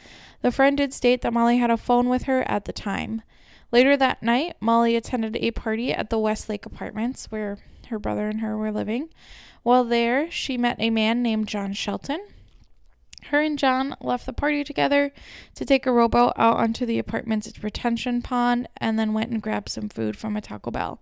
The 0.41 0.53
friend 0.53 0.77
did 0.77 0.95
state 0.95 1.23
that 1.23 1.33
Molly 1.33 1.59
had 1.59 1.73
a 1.73 1.77
phone 1.77 2.09
with 2.09 2.23
her 2.23 2.49
at 2.49 2.65
the 2.65 2.73
time. 2.73 3.23
Later 3.73 3.97
that 3.97 4.23
night, 4.23 4.55
Molly 4.61 4.95
attended 4.95 5.37
a 5.37 5.51
party 5.51 5.93
at 5.93 6.11
the 6.11 6.19
Westlake 6.21 6.65
Apartments 6.65 7.27
where 7.33 7.59
her 7.89 7.99
brother 7.99 8.29
and 8.29 8.41
her 8.41 8.57
were 8.57 8.71
living. 8.71 9.09
While 9.65 9.83
there, 9.83 10.31
she 10.31 10.57
met 10.57 10.77
a 10.79 10.91
man 10.91 11.21
named 11.21 11.49
John 11.49 11.73
Shelton. 11.73 12.25
Her 13.31 13.41
and 13.41 13.59
John 13.59 13.97
left 14.01 14.27
the 14.27 14.33
party 14.33 14.63
together 14.63 15.13
to 15.57 15.65
take 15.65 15.87
a 15.87 15.93
rowboat 15.93 16.35
out 16.37 16.59
onto 16.59 16.87
the 16.87 17.01
apartment's 17.01 17.65
retention 17.65 18.23
pond 18.23 18.69
and 18.77 18.97
then 18.97 19.13
went 19.13 19.33
and 19.33 19.43
grabbed 19.43 19.71
some 19.71 19.89
food 19.89 20.17
from 20.17 20.37
a 20.37 20.41
Taco 20.41 20.71
Bell. 20.71 21.01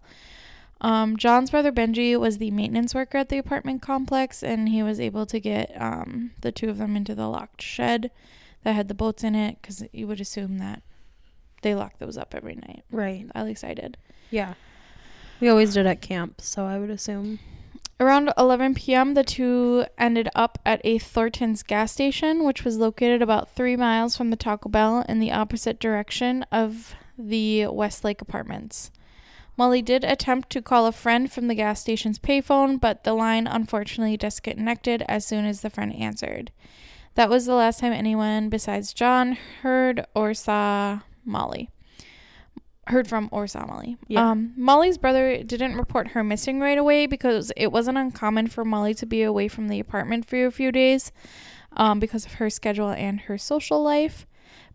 Um, 0.83 1.17
John's 1.17 1.51
brother 1.51 1.71
Benji 1.71 2.19
was 2.19 2.39
the 2.39 2.51
maintenance 2.51 2.93
worker 2.93 3.19
at 3.19 3.29
the 3.29 3.39
apartment 3.39 3.83
complex, 3.83 4.43
and 4.43 4.69
he 4.69 4.83
was 4.83 4.99
able 4.99 5.27
to 5.27 5.39
get 5.39 5.73
um, 5.81 6.33
the 6.41 6.51
two 6.51 6.69
of 6.69 6.79
them 6.79 6.97
into 6.97 7.15
the 7.15 7.29
locked 7.29 7.63
shed 7.63 8.11
that 8.65 8.75
had 8.75 8.89
the 8.89 8.95
boats 8.95 9.23
in 9.23 9.37
it 9.37 9.59
because 9.63 9.85
you 9.93 10.09
would 10.09 10.21
assume 10.21 10.59
that 10.59 10.83
they 11.63 11.77
lock 11.77 11.99
those 11.99 12.19
up 12.19 12.35
every 12.35 12.57
night. 12.57 12.83
Right. 12.91 13.27
At 13.33 13.47
least 13.47 13.63
I 13.63 13.75
did. 13.75 13.97
Yeah. 14.31 14.55
We 15.41 15.49
always 15.49 15.75
did 15.75 15.87
at 15.87 16.03
camp, 16.03 16.41
so 16.41 16.65
I 16.65 16.79
would 16.79 16.91
assume. 16.91 17.39
Around 18.01 18.33
11 18.37 18.75
p.m., 18.75 19.15
the 19.15 19.23
two 19.23 19.85
ended 19.97 20.29
up 20.35 20.59
at 20.67 20.81
a 20.83 20.99
Thornton's 20.99 21.63
gas 21.63 21.93
station, 21.93 22.43
which 22.43 22.65
was 22.65 22.79
located 22.79 23.23
about 23.23 23.55
three 23.55 23.77
miles 23.77 24.17
from 24.17 24.31
the 24.31 24.37
Taco 24.37 24.69
Bell 24.69 25.05
in 25.09 25.21
the 25.21 25.31
opposite 25.31 25.79
direction 25.79 26.45
of 26.51 26.97
the 27.17 27.69
Westlake 27.69 28.21
apartments. 28.21 28.91
Molly 29.57 29.83
did 29.83 30.05
attempt 30.05 30.51
to 30.51 30.63
call 30.63 30.87
a 30.87 30.93
friend 30.93 31.31
from 31.31 31.49
the 31.49 31.55
gas 31.55 31.81
station's 31.81 32.19
payphone, 32.19 32.81
but 32.81 33.05
the 33.05 33.15
line 33.15 33.47
unfortunately 33.47 34.17
disconnected 34.17 35.03
as 35.09 35.27
soon 35.27 35.45
as 35.45 35.61
the 35.61 35.71
friend 35.71 35.95
answered. 35.95 36.51
That 37.15 37.29
was 37.29 37.45
the 37.45 37.55
last 37.55 37.81
time 37.81 37.93
anyone 37.93 38.49
besides 38.49 38.95
John 38.95 39.37
heard 39.63 40.07
or 40.15 40.33
saw 40.33 41.01
Molly. 41.25 41.69
Heard 42.87 43.07
from 43.07 43.29
or 43.31 43.47
saw 43.47 43.67
Molly. 43.67 43.97
Yeah. 44.09 44.31
Um, 44.31 44.55
Molly's 44.57 44.99
brother 44.99 45.43
didn't 45.43 45.77
report 45.77 46.09
her 46.09 46.25
missing 46.25 46.59
right 46.59 46.79
away 46.79 47.07
because 47.07 47.53
it 47.57 47.69
wasn't 47.69 47.99
uncommon 47.99 48.49
for 48.49 48.65
Molly 48.65 48.95
to 48.95 49.07
be 49.07 49.23
away 49.23 49.49
from 49.49 49.69
the 49.69 49.79
apartment 49.79 50.25
for 50.27 50.45
a 50.47 50.51
few 50.51 50.73
days 50.73 51.13
um, 51.77 52.01
because 52.01 52.25
of 52.25 52.35
her 52.35 52.51
schedule 52.51 52.91
and 52.91 53.21
her 53.23 53.39
social 53.39 53.83
life. 53.83 54.27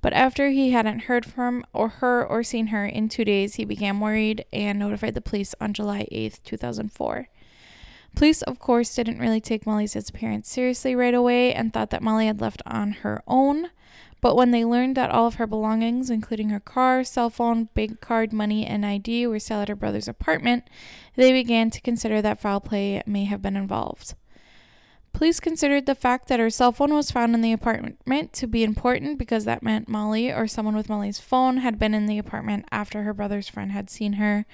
But 0.01 0.13
after 0.13 0.49
he 0.49 0.71
hadn't 0.71 1.03
heard 1.03 1.25
from 1.25 1.65
or 1.73 1.89
her 1.89 2.25
or 2.25 2.43
seen 2.43 2.67
her 2.67 2.86
in 2.86 3.10
two 3.10 3.25
days, 3.25 3.55
he 3.55 3.65
began 3.65 3.99
worried 3.99 4.45
and 4.53 4.77
notified 4.77 5.15
the 5.15 5.21
police 5.21 5.55
on 5.60 5.73
July 5.73 6.07
8th, 6.12 6.43
2004. 6.43 7.27
Police, 8.15 8.41
of 8.43 8.57
course, 8.57 8.95
didn't 8.95 9.19
really 9.19 9.41
take 9.41 9.65
Molly's 9.65 9.93
disappearance 9.93 10.49
seriously 10.49 10.95
right 10.95 11.13
away 11.13 11.53
and 11.53 11.71
thought 11.71 11.91
that 11.91 12.01
Molly 12.01 12.27
had 12.27 12.41
left 12.41 12.62
on 12.65 12.91
her 12.91 13.21
own. 13.27 13.69
But 14.21 14.36
when 14.36 14.51
they 14.51 14.65
learned 14.65 14.97
that 14.97 15.12
all 15.12 15.27
of 15.27 15.36
her 15.36 15.45
belongings, 15.45 16.10
including 16.10 16.49
her 16.49 16.60
car, 16.60 17.03
cell 17.03 17.29
phone, 17.29 17.65
bank 17.75 18.01
card, 18.01 18.33
money, 18.33 18.65
and 18.65 18.86
ID, 18.86 19.27
were 19.27 19.39
still 19.39 19.62
at 19.62 19.67
her 19.67 19.75
brother's 19.75 20.07
apartment, 20.07 20.63
they 21.15 21.31
began 21.31 21.69
to 21.69 21.81
consider 21.81 22.21
that 22.21 22.41
foul 22.41 22.60
play 22.60 23.03
may 23.05 23.25
have 23.25 23.41
been 23.41 23.55
involved. 23.55 24.15
Police 25.17 25.39
considered 25.39 25.88
the 25.88 25.95
fact 25.95 26.27
that 26.27 26.39
her 26.39 26.51
cell 26.51 26.71
phone 26.71 26.93
was 26.93 27.10
found 27.10 27.34
in 27.34 27.41
the 27.41 27.51
apartment 27.51 28.34
to 28.34 28.45
be 28.45 28.63
important 28.63 29.17
because 29.17 29.45
that 29.45 29.63
meant 29.63 29.89
Molly 29.89 30.32
or 30.32 30.45
someone 30.45 30.75
with 30.75 30.89
Molly's 30.89 31.19
phone 31.19 31.58
had 31.58 31.80
been 31.80 31.95
in 31.95 32.06
the 32.06 32.19
apartment 32.19 32.65
after 32.69 33.01
her 33.01 33.15
brother's 33.15 33.49
friend 33.49 33.71
had 33.71 33.89
seen 33.89 34.13
her 34.13 34.45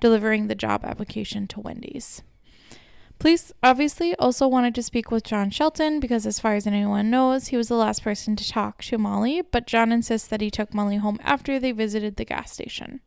delivering 0.00 0.46
the 0.46 0.54
job 0.54 0.86
application 0.86 1.46
to 1.48 1.60
Wendy's. 1.60 2.22
Police 3.18 3.52
obviously 3.62 4.14
also 4.14 4.48
wanted 4.48 4.74
to 4.76 4.82
speak 4.82 5.10
with 5.10 5.22
John 5.22 5.50
Shelton 5.50 6.00
because, 6.00 6.24
as 6.24 6.40
far 6.40 6.54
as 6.54 6.66
anyone 6.66 7.10
knows, 7.10 7.48
he 7.48 7.58
was 7.58 7.68
the 7.68 7.74
last 7.74 8.02
person 8.02 8.36
to 8.36 8.48
talk 8.48 8.82
to 8.84 8.96
Molly, 8.96 9.42
but 9.42 9.66
John 9.66 9.92
insists 9.92 10.28
that 10.28 10.40
he 10.40 10.50
took 10.50 10.72
Molly 10.72 10.96
home 10.96 11.18
after 11.24 11.58
they 11.58 11.72
visited 11.72 12.16
the 12.16 12.24
gas 12.24 12.52
station. 12.52 13.00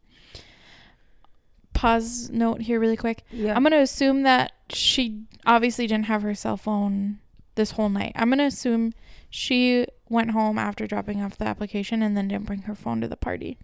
Pause 1.80 2.30
note 2.32 2.62
here, 2.62 2.78
really 2.78 2.98
quick. 2.98 3.24
Yeah. 3.32 3.56
I'm 3.56 3.64
going 3.64 3.72
to 3.72 3.80
assume 3.80 4.24
that 4.24 4.52
she 4.70 5.24
obviously 5.46 5.88
didn't 5.88 6.08
have 6.08 6.24
her 6.24 6.36
cell 6.36 6.58
phone 6.58 7.20
this 7.56 7.72
whole 7.72 7.88
night. 7.88 8.12
I'm 8.16 8.28
going 8.30 8.40
to 8.40 8.46
assume 8.46 8.94
she 9.30 9.86
went 10.10 10.32
home 10.32 10.58
after 10.58 10.88
dropping 10.88 11.22
off 11.24 11.38
the 11.38 11.48
application 11.48 12.02
and 12.02 12.18
then 12.18 12.28
didn't 12.28 12.46
bring 12.46 12.64
her 12.64 12.76
phone 12.76 13.00
to 13.00 13.08
the 13.08 13.16
party. 13.16 13.58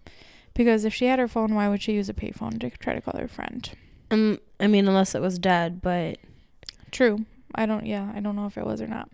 Because 0.54 0.86
if 0.86 0.94
she 0.94 1.04
had 1.04 1.18
her 1.18 1.28
phone, 1.28 1.54
why 1.54 1.68
would 1.68 1.82
she 1.82 1.92
use 1.92 2.08
a 2.08 2.14
payphone 2.14 2.58
to 2.60 2.70
try 2.70 2.94
to 2.94 3.02
call 3.02 3.20
her 3.20 3.28
friend? 3.28 3.70
Um, 4.10 4.40
I 4.58 4.66
mean, 4.66 4.88
unless 4.88 5.14
it 5.14 5.20
was 5.20 5.38
dead, 5.38 5.82
but 5.82 6.16
True. 6.90 7.26
I 7.54 7.66
don't 7.66 7.84
yeah, 7.84 8.10
I 8.14 8.20
don't 8.20 8.36
know 8.36 8.46
if 8.46 8.56
it 8.56 8.64
was 8.64 8.80
or 8.80 8.86
not. 8.86 9.10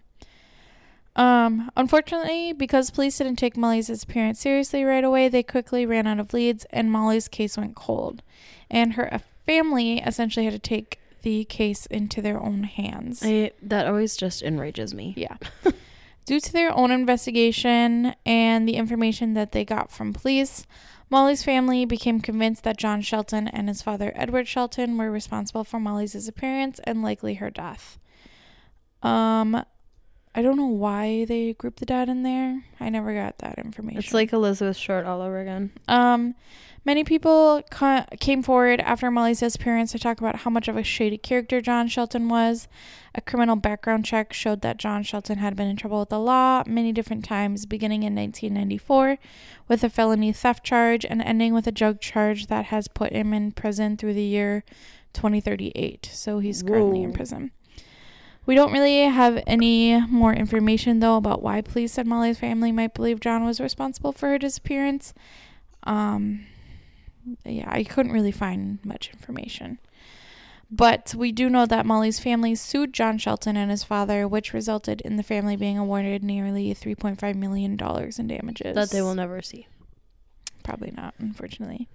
Um, 1.14 1.70
unfortunately, 1.76 2.52
because 2.52 2.90
police 2.90 3.18
didn't 3.18 3.36
take 3.36 3.56
Molly's 3.56 3.88
disappearance 3.88 4.40
seriously 4.40 4.82
right 4.84 5.04
away, 5.04 5.28
they 5.28 5.42
quickly 5.42 5.84
ran 5.84 6.06
out 6.06 6.18
of 6.18 6.32
leads 6.32 6.64
and 6.70 6.90
Molly's 6.90 7.28
case 7.28 7.56
went 7.56 7.74
cold. 7.74 8.22
And 8.70 8.94
her 8.94 9.12
uh, 9.12 9.18
family 9.44 9.98
essentially 9.98 10.46
had 10.46 10.54
to 10.54 10.58
take 10.58 10.98
the 11.20 11.44
case 11.44 11.86
into 11.86 12.22
their 12.22 12.40
own 12.40 12.64
hands. 12.64 13.22
I, 13.22 13.52
that 13.62 13.86
always 13.86 14.16
just 14.16 14.42
enrages 14.42 14.94
me. 14.94 15.14
Yeah. 15.16 15.36
Due 16.24 16.40
to 16.40 16.52
their 16.52 16.74
own 16.76 16.90
investigation 16.90 18.14
and 18.24 18.68
the 18.68 18.76
information 18.76 19.34
that 19.34 19.52
they 19.52 19.64
got 19.64 19.90
from 19.90 20.12
police, 20.12 20.66
Molly's 21.10 21.42
family 21.42 21.84
became 21.84 22.20
convinced 22.20 22.64
that 22.64 22.78
John 22.78 23.02
Shelton 23.02 23.48
and 23.48 23.68
his 23.68 23.82
father 23.82 24.12
Edward 24.14 24.48
Shelton 24.48 24.96
were 24.96 25.10
responsible 25.10 25.64
for 25.64 25.78
Molly's 25.78 26.12
disappearance 26.12 26.80
and 26.84 27.02
likely 27.02 27.34
her 27.34 27.50
death. 27.50 27.98
Um 29.02 29.64
I 30.34 30.40
don't 30.40 30.56
know 30.56 30.66
why 30.66 31.26
they 31.26 31.52
grouped 31.52 31.80
the 31.80 31.86
dad 31.86 32.08
in 32.08 32.22
there. 32.22 32.64
I 32.80 32.88
never 32.88 33.14
got 33.14 33.38
that 33.38 33.58
information. 33.58 33.98
It's 33.98 34.14
like 34.14 34.32
Elizabeth 34.32 34.78
Short 34.78 35.04
all 35.04 35.20
over 35.20 35.40
again. 35.40 35.72
Um, 35.88 36.34
many 36.86 37.04
people 37.04 37.62
ca- 37.70 38.06
came 38.18 38.42
forward 38.42 38.80
after 38.80 39.10
Molly's 39.10 39.40
disappearance 39.40 39.92
to 39.92 39.98
talk 39.98 40.20
about 40.20 40.36
how 40.36 40.50
much 40.50 40.68
of 40.68 40.76
a 40.78 40.82
shady 40.82 41.18
character 41.18 41.60
John 41.60 41.86
Shelton 41.86 42.30
was. 42.30 42.66
A 43.14 43.20
criminal 43.20 43.56
background 43.56 44.06
check 44.06 44.32
showed 44.32 44.62
that 44.62 44.78
John 44.78 45.02
Shelton 45.02 45.36
had 45.36 45.54
been 45.54 45.68
in 45.68 45.76
trouble 45.76 46.00
with 46.00 46.08
the 46.08 46.18
law 46.18 46.62
many 46.66 46.92
different 46.92 47.26
times, 47.26 47.66
beginning 47.66 48.02
in 48.02 48.14
1994 48.14 49.18
with 49.68 49.84
a 49.84 49.90
felony 49.90 50.32
theft 50.32 50.64
charge 50.64 51.04
and 51.04 51.20
ending 51.20 51.52
with 51.52 51.66
a 51.66 51.72
drug 51.72 52.00
charge 52.00 52.46
that 52.46 52.66
has 52.66 52.88
put 52.88 53.12
him 53.12 53.34
in 53.34 53.52
prison 53.52 53.98
through 53.98 54.14
the 54.14 54.22
year 54.22 54.64
2038. 55.12 56.08
So 56.10 56.38
he's 56.38 56.62
currently 56.62 57.02
in 57.02 57.12
prison. 57.12 57.50
We 58.44 58.54
don't 58.54 58.72
really 58.72 59.02
have 59.02 59.42
any 59.46 60.00
more 60.06 60.32
information 60.32 61.00
though 61.00 61.16
about 61.16 61.42
why 61.42 61.60
police 61.60 61.92
said 61.92 62.06
Molly's 62.06 62.38
family 62.38 62.72
might 62.72 62.94
believe 62.94 63.20
John 63.20 63.44
was 63.44 63.60
responsible 63.60 64.12
for 64.12 64.28
her 64.28 64.38
disappearance. 64.38 65.14
Um, 65.84 66.46
yeah, 67.44 67.68
I 67.70 67.84
couldn't 67.84 68.12
really 68.12 68.32
find 68.32 68.78
much 68.84 69.10
information. 69.12 69.78
But 70.74 71.14
we 71.14 71.32
do 71.32 71.50
know 71.50 71.66
that 71.66 71.84
Molly's 71.84 72.18
family 72.18 72.54
sued 72.54 72.94
John 72.94 73.18
Shelton 73.18 73.58
and 73.58 73.70
his 73.70 73.84
father, 73.84 74.26
which 74.26 74.54
resulted 74.54 75.02
in 75.02 75.16
the 75.16 75.22
family 75.22 75.54
being 75.54 75.76
awarded 75.76 76.24
nearly 76.24 76.74
$3.5 76.74 77.34
million 77.34 77.72
in 77.72 78.26
damages. 78.26 78.74
That 78.74 78.90
they 78.90 79.02
will 79.02 79.14
never 79.14 79.42
see. 79.42 79.66
Probably 80.62 80.90
not, 80.90 81.14
unfortunately. 81.18 81.88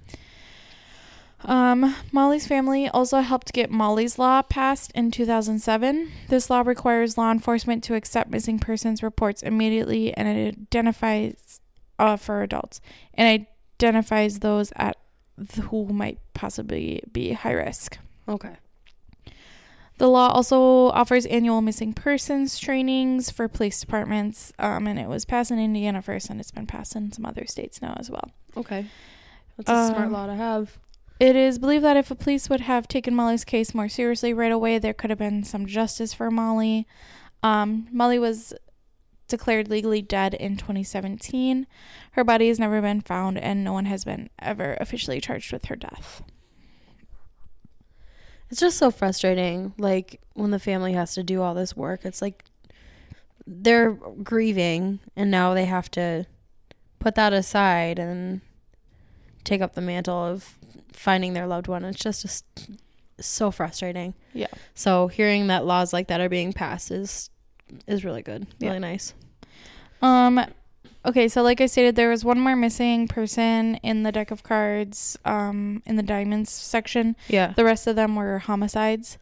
Um, 1.45 1.95
Molly's 2.11 2.47
family 2.47 2.89
also 2.89 3.19
helped 3.21 3.53
get 3.53 3.69
Molly's 3.69 4.17
Law 4.17 4.41
passed 4.41 4.91
in 4.93 5.11
2007. 5.11 6.11
This 6.29 6.49
law 6.49 6.61
requires 6.61 7.17
law 7.17 7.31
enforcement 7.31 7.83
to 7.85 7.93
accept 7.95 8.31
missing 8.31 8.57
persons 8.59 9.03
reports 9.03 9.43
immediately 9.43 10.13
and 10.13 10.27
it 10.27 10.55
identifies 10.57 11.59
uh, 11.99 12.17
for 12.17 12.41
adults 12.41 12.81
and 13.13 13.45
identifies 13.79 14.39
those 14.39 14.71
at 14.75 14.97
who 15.69 15.85
might 15.87 16.17
possibly 16.33 17.03
be 17.11 17.33
high 17.33 17.51
risk. 17.51 17.99
Okay. 18.27 18.55
The 19.99 20.07
law 20.07 20.29
also 20.29 20.89
offers 20.89 21.25
annual 21.27 21.61
missing 21.61 21.93
persons 21.93 22.59
trainings 22.59 23.31
for 23.31 23.47
police 23.47 23.79
departments, 23.79 24.53
um, 24.59 24.85
and 24.85 24.99
it 24.99 25.07
was 25.07 25.25
passed 25.25 25.49
in 25.49 25.57
Indiana 25.57 26.03
first, 26.03 26.29
and 26.29 26.39
it's 26.39 26.51
been 26.51 26.67
passed 26.67 26.95
in 26.95 27.11
some 27.11 27.25
other 27.25 27.47
states 27.47 27.81
now 27.81 27.95
as 27.99 28.09
well. 28.11 28.29
Okay. 28.55 28.85
That's 29.57 29.69
a 29.69 29.87
smart 29.91 30.07
Um, 30.07 30.13
law 30.13 30.27
to 30.27 30.35
have. 30.35 30.77
It 31.19 31.35
is 31.35 31.57
believed 31.57 31.83
that 31.83 31.97
if 31.97 32.09
the 32.09 32.15
police 32.15 32.49
would 32.49 32.61
have 32.61 32.87
taken 32.87 33.15
Molly's 33.15 33.43
case 33.43 33.73
more 33.73 33.89
seriously 33.89 34.33
right 34.33 34.51
away, 34.51 34.77
there 34.77 34.93
could 34.93 35.09
have 35.09 35.17
been 35.17 35.43
some 35.43 35.65
justice 35.65 36.13
for 36.13 36.29
Molly. 36.29 36.87
Um, 37.41 37.87
Molly 37.91 38.19
was 38.19 38.53
declared 39.27 39.67
legally 39.67 40.01
dead 40.01 40.35
in 40.35 40.57
2017. 40.57 41.65
Her 42.11 42.23
body 42.23 42.47
has 42.49 42.59
never 42.59 42.81
been 42.81 43.01
found, 43.01 43.39
and 43.39 43.63
no 43.63 43.73
one 43.73 43.85
has 43.85 44.05
been 44.05 44.29
ever 44.39 44.77
officially 44.79 45.19
charged 45.19 45.51
with 45.51 45.65
her 45.65 45.75
death. 45.75 46.21
It's 48.49 48.59
just 48.59 48.77
so 48.77 48.91
frustrating. 48.91 49.73
Like 49.77 50.21
when 50.33 50.51
the 50.51 50.59
family 50.59 50.93
has 50.93 51.13
to 51.15 51.23
do 51.23 51.41
all 51.41 51.53
this 51.53 51.75
work, 51.75 52.05
it's 52.05 52.21
like 52.21 52.45
they're 53.45 53.91
grieving 53.91 54.99
and 55.15 55.31
now 55.31 55.53
they 55.53 55.65
have 55.65 55.89
to 55.91 56.25
put 56.99 57.15
that 57.15 57.33
aside 57.33 57.97
and 57.97 58.41
take 59.43 59.61
up 59.61 59.73
the 59.73 59.81
mantle 59.81 60.17
of 60.17 60.56
finding 60.97 61.33
their 61.33 61.47
loved 61.47 61.67
one. 61.67 61.85
It's 61.85 61.99
just, 61.99 62.21
just 62.23 62.45
so 63.19 63.51
frustrating. 63.51 64.13
Yeah. 64.33 64.47
So 64.73 65.07
hearing 65.07 65.47
that 65.47 65.65
laws 65.65 65.93
like 65.93 66.07
that 66.07 66.19
are 66.19 66.29
being 66.29 66.53
passed 66.53 66.91
is 66.91 67.29
is 67.85 68.03
really 68.05 68.21
good. 68.21 68.47
Yeah. 68.59 68.69
Really 68.69 68.79
nice. 68.79 69.13
Um, 70.01 70.39
okay, 71.05 71.27
so 71.27 71.41
like 71.41 71.59
I 71.59 71.65
stated, 71.65 71.95
there 71.95 72.09
was 72.09 72.23
one 72.23 72.39
more 72.39 72.55
missing 72.55 73.07
person 73.07 73.75
in 73.83 74.03
the 74.03 74.11
deck 74.11 74.31
of 74.31 74.43
cards, 74.43 75.17
um, 75.25 75.83
in 75.85 75.97
the 75.97 76.03
diamonds 76.03 76.49
section. 76.49 77.15
Yeah. 77.27 77.53
The 77.55 77.65
rest 77.65 77.87
of 77.87 77.95
them 77.95 78.15
were 78.15 78.39
homicides. 78.39 79.17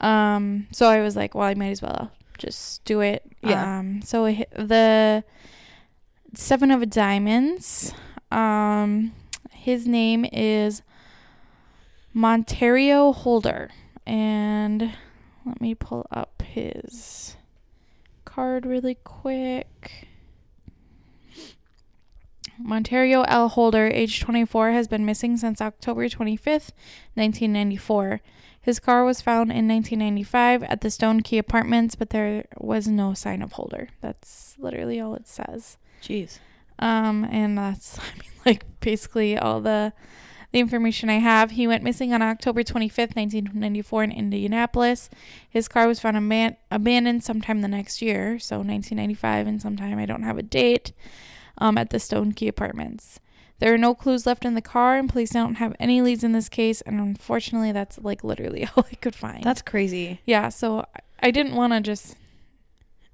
Um, 0.00 0.66
so 0.72 0.88
I 0.88 1.00
was 1.00 1.16
like, 1.16 1.34
well, 1.34 1.46
I 1.46 1.54
might 1.54 1.70
as 1.70 1.82
well 1.82 2.10
just 2.38 2.84
do 2.84 3.00
it. 3.00 3.24
Yeah. 3.42 3.78
Um, 3.78 4.02
so 4.02 4.26
the 4.26 5.24
seven 6.34 6.70
of 6.70 6.88
diamonds. 6.90 7.94
Um, 8.30 9.12
his 9.50 9.86
name 9.86 10.24
is 10.32 10.82
Monterrio 12.14 13.14
Holder, 13.14 13.70
and 14.06 14.92
let 15.44 15.60
me 15.60 15.74
pull 15.74 16.06
up 16.10 16.42
his 16.42 17.36
card 18.24 18.66
really 18.66 18.96
quick. 19.04 20.08
Monterrio 22.62 23.24
L. 23.26 23.48
Holder, 23.48 23.86
age 23.86 24.20
24, 24.20 24.72
has 24.72 24.86
been 24.86 25.06
missing 25.06 25.36
since 25.36 25.60
October 25.60 26.08
25th, 26.08 26.72
1994. 27.14 28.20
His 28.60 28.78
car 28.78 29.04
was 29.04 29.22
found 29.22 29.50
in 29.50 29.66
1995 29.66 30.64
at 30.64 30.82
the 30.82 30.90
Stone 30.90 31.22
Key 31.22 31.38
Apartments, 31.38 31.94
but 31.94 32.10
there 32.10 32.44
was 32.58 32.86
no 32.86 33.14
sign 33.14 33.40
of 33.40 33.52
Holder. 33.52 33.88
That's 34.02 34.56
literally 34.58 35.00
all 35.00 35.14
it 35.14 35.26
says. 35.26 35.78
Jeez. 36.02 36.38
Um, 36.78 37.24
and 37.30 37.56
that's 37.56 37.98
I 38.00 38.12
mean, 38.20 38.30
like 38.44 38.64
basically 38.80 39.38
all 39.38 39.60
the 39.60 39.92
the 40.52 40.60
information 40.60 41.08
I 41.10 41.18
have. 41.18 41.52
He 41.52 41.66
went 41.66 41.82
missing 41.84 42.12
on 42.12 42.22
October 42.22 42.62
25th, 42.62 43.16
1994, 43.16 44.04
in 44.04 44.12
Indianapolis. 44.12 45.08
His 45.48 45.68
car 45.68 45.86
was 45.86 46.00
found 46.00 46.16
aban- 46.16 46.56
abandoned 46.70 47.22
sometime 47.24 47.60
the 47.60 47.68
next 47.68 48.02
year, 48.02 48.38
so 48.38 48.56
1995, 48.56 49.46
and 49.46 49.62
sometime 49.62 49.98
I 49.98 50.06
don't 50.06 50.22
have 50.24 50.38
a 50.38 50.42
date. 50.42 50.92
Um, 51.58 51.76
at 51.76 51.90
the 51.90 52.00
Stone 52.00 52.32
Key 52.32 52.48
Apartments. 52.48 53.20
There 53.58 53.74
are 53.74 53.76
no 53.78 53.94
clues 53.94 54.24
left 54.24 54.46
in 54.46 54.54
the 54.54 54.62
car, 54.62 54.96
and 54.96 55.10
police 55.10 55.28
don't 55.30 55.56
have 55.56 55.76
any 55.78 56.00
leads 56.00 56.24
in 56.24 56.32
this 56.32 56.48
case. 56.48 56.80
And 56.80 56.98
unfortunately, 56.98 57.70
that's 57.72 57.98
like 57.98 58.24
literally 58.24 58.66
all 58.76 58.86
I 58.90 58.94
could 58.94 59.14
find. 59.14 59.44
That's 59.44 59.60
crazy. 59.60 60.20
yeah. 60.24 60.48
So 60.48 60.80
I- 60.96 61.00
I 61.22 61.30
didn't 61.30 61.54
want 61.54 61.74
to 61.74 61.80
just 61.82 62.16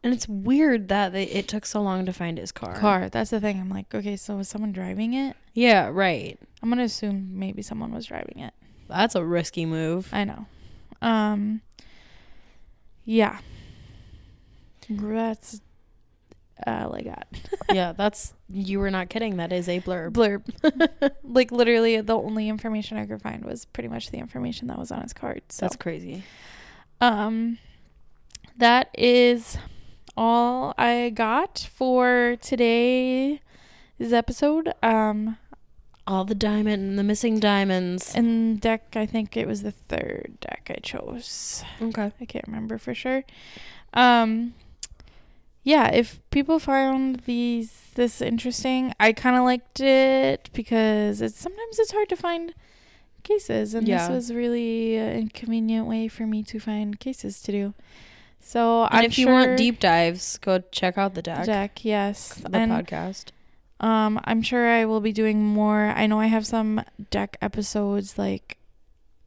And 0.02 0.14
it's 0.14 0.28
weird 0.28 0.88
that 0.88 1.12
they, 1.12 1.24
it 1.24 1.48
took 1.48 1.66
so 1.66 1.82
long 1.82 2.06
to 2.06 2.12
find 2.12 2.38
his 2.38 2.52
car. 2.52 2.74
car. 2.74 3.08
That's 3.08 3.30
the 3.30 3.40
thing. 3.40 3.60
I'm 3.60 3.68
like, 3.68 3.92
okay, 3.94 4.16
so 4.16 4.36
was 4.36 4.48
someone 4.48 4.72
driving 4.72 5.14
it? 5.14 5.36
Yeah, 5.52 5.88
right. 5.92 6.38
I'm 6.62 6.68
gonna 6.68 6.84
assume 6.84 7.38
maybe 7.38 7.62
someone 7.62 7.92
was 7.92 8.06
driving 8.06 8.38
it. 8.38 8.54
That's 8.88 9.14
a 9.14 9.24
risky 9.24 9.66
move. 9.66 10.08
I 10.12 10.24
know. 10.24 10.46
Um. 11.02 11.60
Yeah. 13.04 13.38
That's 14.88 15.60
all 16.66 16.94
I 16.94 17.02
got. 17.02 17.26
yeah, 17.72 17.92
that's 17.92 18.34
you 18.48 18.78
were 18.78 18.90
not 18.90 19.08
kidding. 19.08 19.36
That 19.38 19.52
is 19.52 19.68
a 19.68 19.80
blurb. 19.80 20.12
Blurb. 20.12 21.12
like 21.24 21.50
literally, 21.50 22.00
the 22.00 22.16
only 22.16 22.48
information 22.48 22.96
I 22.96 23.06
could 23.06 23.20
find 23.20 23.44
was 23.44 23.64
pretty 23.64 23.88
much 23.88 24.10
the 24.10 24.18
information 24.18 24.68
that 24.68 24.78
was 24.78 24.90
on 24.92 25.02
his 25.02 25.12
card. 25.12 25.42
So, 25.48 25.66
That's 25.66 25.76
crazy. 25.76 26.22
um, 27.00 27.58
that 28.58 28.88
is 28.96 29.58
all 30.16 30.74
I 30.78 31.10
got 31.14 31.68
for 31.74 32.36
today's 32.40 33.38
episode. 34.00 34.72
Um, 34.82 35.36
All 36.06 36.24
the 36.24 36.34
diamond, 36.36 36.82
and 36.90 36.98
the 36.98 37.02
missing 37.04 37.40
diamonds. 37.40 38.14
and 38.14 38.60
deck, 38.60 38.94
I 38.94 39.06
think 39.06 39.36
it 39.36 39.46
was 39.46 39.62
the 39.62 39.72
third 39.72 40.36
deck 40.40 40.70
I 40.70 40.78
chose. 40.80 41.64
Okay. 41.82 42.12
I 42.20 42.24
can't 42.24 42.46
remember 42.46 42.78
for 42.78 42.94
sure. 42.94 43.24
Um 43.92 44.54
yeah, 45.64 45.88
if 45.92 46.20
people 46.30 46.60
found 46.60 47.20
these 47.26 47.72
this 47.96 48.20
interesting, 48.22 48.92
I 49.00 49.12
kind 49.12 49.34
of 49.36 49.42
liked 49.42 49.80
it 49.80 50.48
because 50.52 51.20
it's 51.20 51.40
sometimes 51.40 51.78
it's 51.80 51.90
hard 51.90 52.08
to 52.10 52.16
find 52.16 52.54
cases 53.24 53.74
and 53.74 53.88
Yeah. 53.88 54.06
this 54.06 54.14
was 54.14 54.32
really 54.32 54.94
an 54.96 55.16
inconvenient 55.18 55.88
way 55.88 56.06
for 56.06 56.24
me 56.24 56.44
to 56.44 56.60
find 56.60 57.00
cases 57.00 57.42
to 57.42 57.50
do. 57.52 57.74
So 58.40 58.84
And 58.84 58.98
I'm 59.00 59.04
if 59.04 59.18
you 59.18 59.28
want 59.28 59.56
deep 59.56 59.80
dives, 59.80 60.38
go 60.38 60.60
check 60.70 60.96
out 60.98 61.14
the 61.14 61.22
deck, 61.22 61.46
deck, 61.46 61.84
yes. 61.84 62.34
the 62.34 62.56
and 62.56 62.70
podcast. 62.72 63.26
um 63.80 64.20
I'm 64.24 64.40
sure 64.42 64.68
I 64.68 64.84
will 64.84 65.00
be 65.00 65.12
doing 65.12 65.42
more. 65.44 65.92
I 65.96 66.06
know 66.06 66.20
I 66.20 66.26
have 66.26 66.46
some 66.46 66.80
deck 67.10 67.36
episodes 67.42 68.16
like 68.18 68.58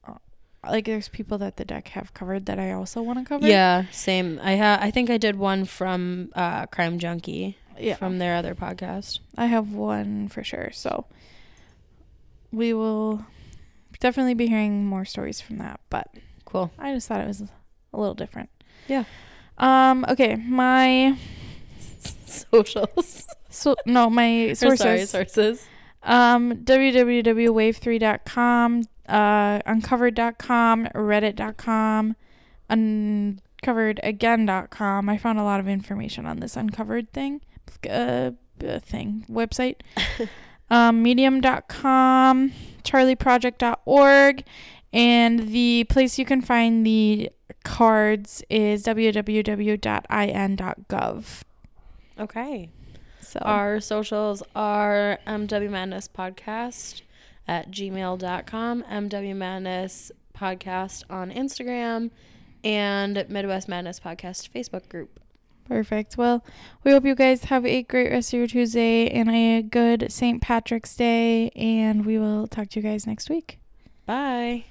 uh, 0.08 0.14
like 0.66 0.86
there's 0.86 1.10
people 1.10 1.38
that 1.40 1.58
the 1.58 1.66
deck 1.66 1.90
have 1.90 2.14
covered 2.14 2.46
that 2.46 2.60
I 2.60 2.72
also 2.72 3.02
want 3.02 3.20
to 3.20 3.26
cover. 3.26 3.46
Yeah, 3.48 3.86
same. 3.92 4.40
I 4.42 4.56
ha- 4.58 4.80
I 4.82 4.90
think 4.92 5.10
I 5.10 5.18
did 5.18 5.36
one 5.36 5.66
from 5.66 6.32
uh, 6.36 6.66
Crime 6.68 6.98
Junkie 6.98 7.58
Yeah. 7.78 7.96
from 7.96 8.20
their 8.20 8.36
other 8.38 8.56
podcast. 8.56 9.20
I 9.38 9.48
have 9.48 9.74
one 9.74 10.30
for 10.30 10.44
sure. 10.44 10.72
So 10.72 11.06
we 12.52 12.74
will 12.74 13.26
definitely 14.00 14.34
be 14.34 14.48
hearing 14.48 14.86
more 14.86 15.04
stories 15.06 15.42
from 15.42 15.58
that, 15.58 15.80
but 15.90 16.08
Cool. 16.46 16.72
I 16.80 16.94
just 16.96 17.08
thought 17.08 17.22
it 17.22 17.28
was 17.28 17.42
a 17.42 17.98
little 18.00 18.16
different. 18.16 18.50
Yeah. 18.90 19.06
Um 19.58 20.06
okay, 20.10 20.36
my 20.36 21.18
Socials. 22.30 23.28
so 23.50 23.76
no, 23.86 24.10
my 24.10 24.54
sources. 24.54 24.80
sorry, 24.80 25.06
sources. 25.06 25.68
Um, 26.04 26.54
www.wave3.com, 26.54 28.84
uh, 29.08 29.60
uncovered.com, 29.66 30.88
reddit.com, 30.96 32.16
uncoveredagain.com. 32.70 35.10
I 35.10 35.18
found 35.18 35.40
a 35.40 35.44
lot 35.44 35.60
of 35.60 35.68
information 35.68 36.26
on 36.26 36.40
this 36.40 36.56
uncovered 36.56 37.12
thing, 37.12 37.42
uh, 37.90 38.32
uh, 38.66 38.80
thing, 38.80 39.26
website. 39.30 39.82
um, 40.72 41.04
medium.com, 41.04 42.54
charleyproject.org, 42.84 44.44
and 44.94 45.50
the 45.50 45.84
place 45.90 46.18
you 46.18 46.24
can 46.24 46.42
find 46.42 46.86
the 46.86 47.30
cards 47.64 48.44
is 48.50 48.84
www.in.gov. 48.86 49.80
Okay. 52.20 52.70
So, 53.22 53.40
Our 53.42 53.80
socials 53.80 54.42
are 54.56 55.20
MW 55.28 55.70
Madness 55.70 56.08
Podcast 56.08 57.02
at 57.48 57.70
gmail.com, 57.72 58.84
MW 58.84 59.36
Madness 59.36 60.12
Podcast 60.36 61.04
on 61.10 61.32
Instagram, 61.32 62.12
and 62.64 63.26
Midwest 63.30 63.68
Madness 63.68 64.00
Podcast 64.00 64.50
Facebook 64.50 64.88
group. 64.90 65.20
Perfect. 65.68 66.18
Well, 66.18 66.44
we 66.84 66.92
hope 66.92 67.06
you 67.06 67.14
guys 67.14 67.44
have 67.46 67.64
a 67.66 67.84
great 67.84 68.10
rest 68.10 68.34
of 68.34 68.40
your 68.40 68.48
Tuesday 68.48 69.08
and 69.10 69.30
a 69.30 69.62
good 69.62 70.12
St. 70.12 70.42
Patrick's 70.42 70.96
Day, 70.96 71.50
and 71.52 72.06
we 72.08 72.18
will 72.18 72.48
talk 72.48 72.70
to 72.70 72.80
you 72.80 72.84
guys 72.90 73.06
next 73.06 73.30
week. 73.30 73.60
Bye. 74.08 74.64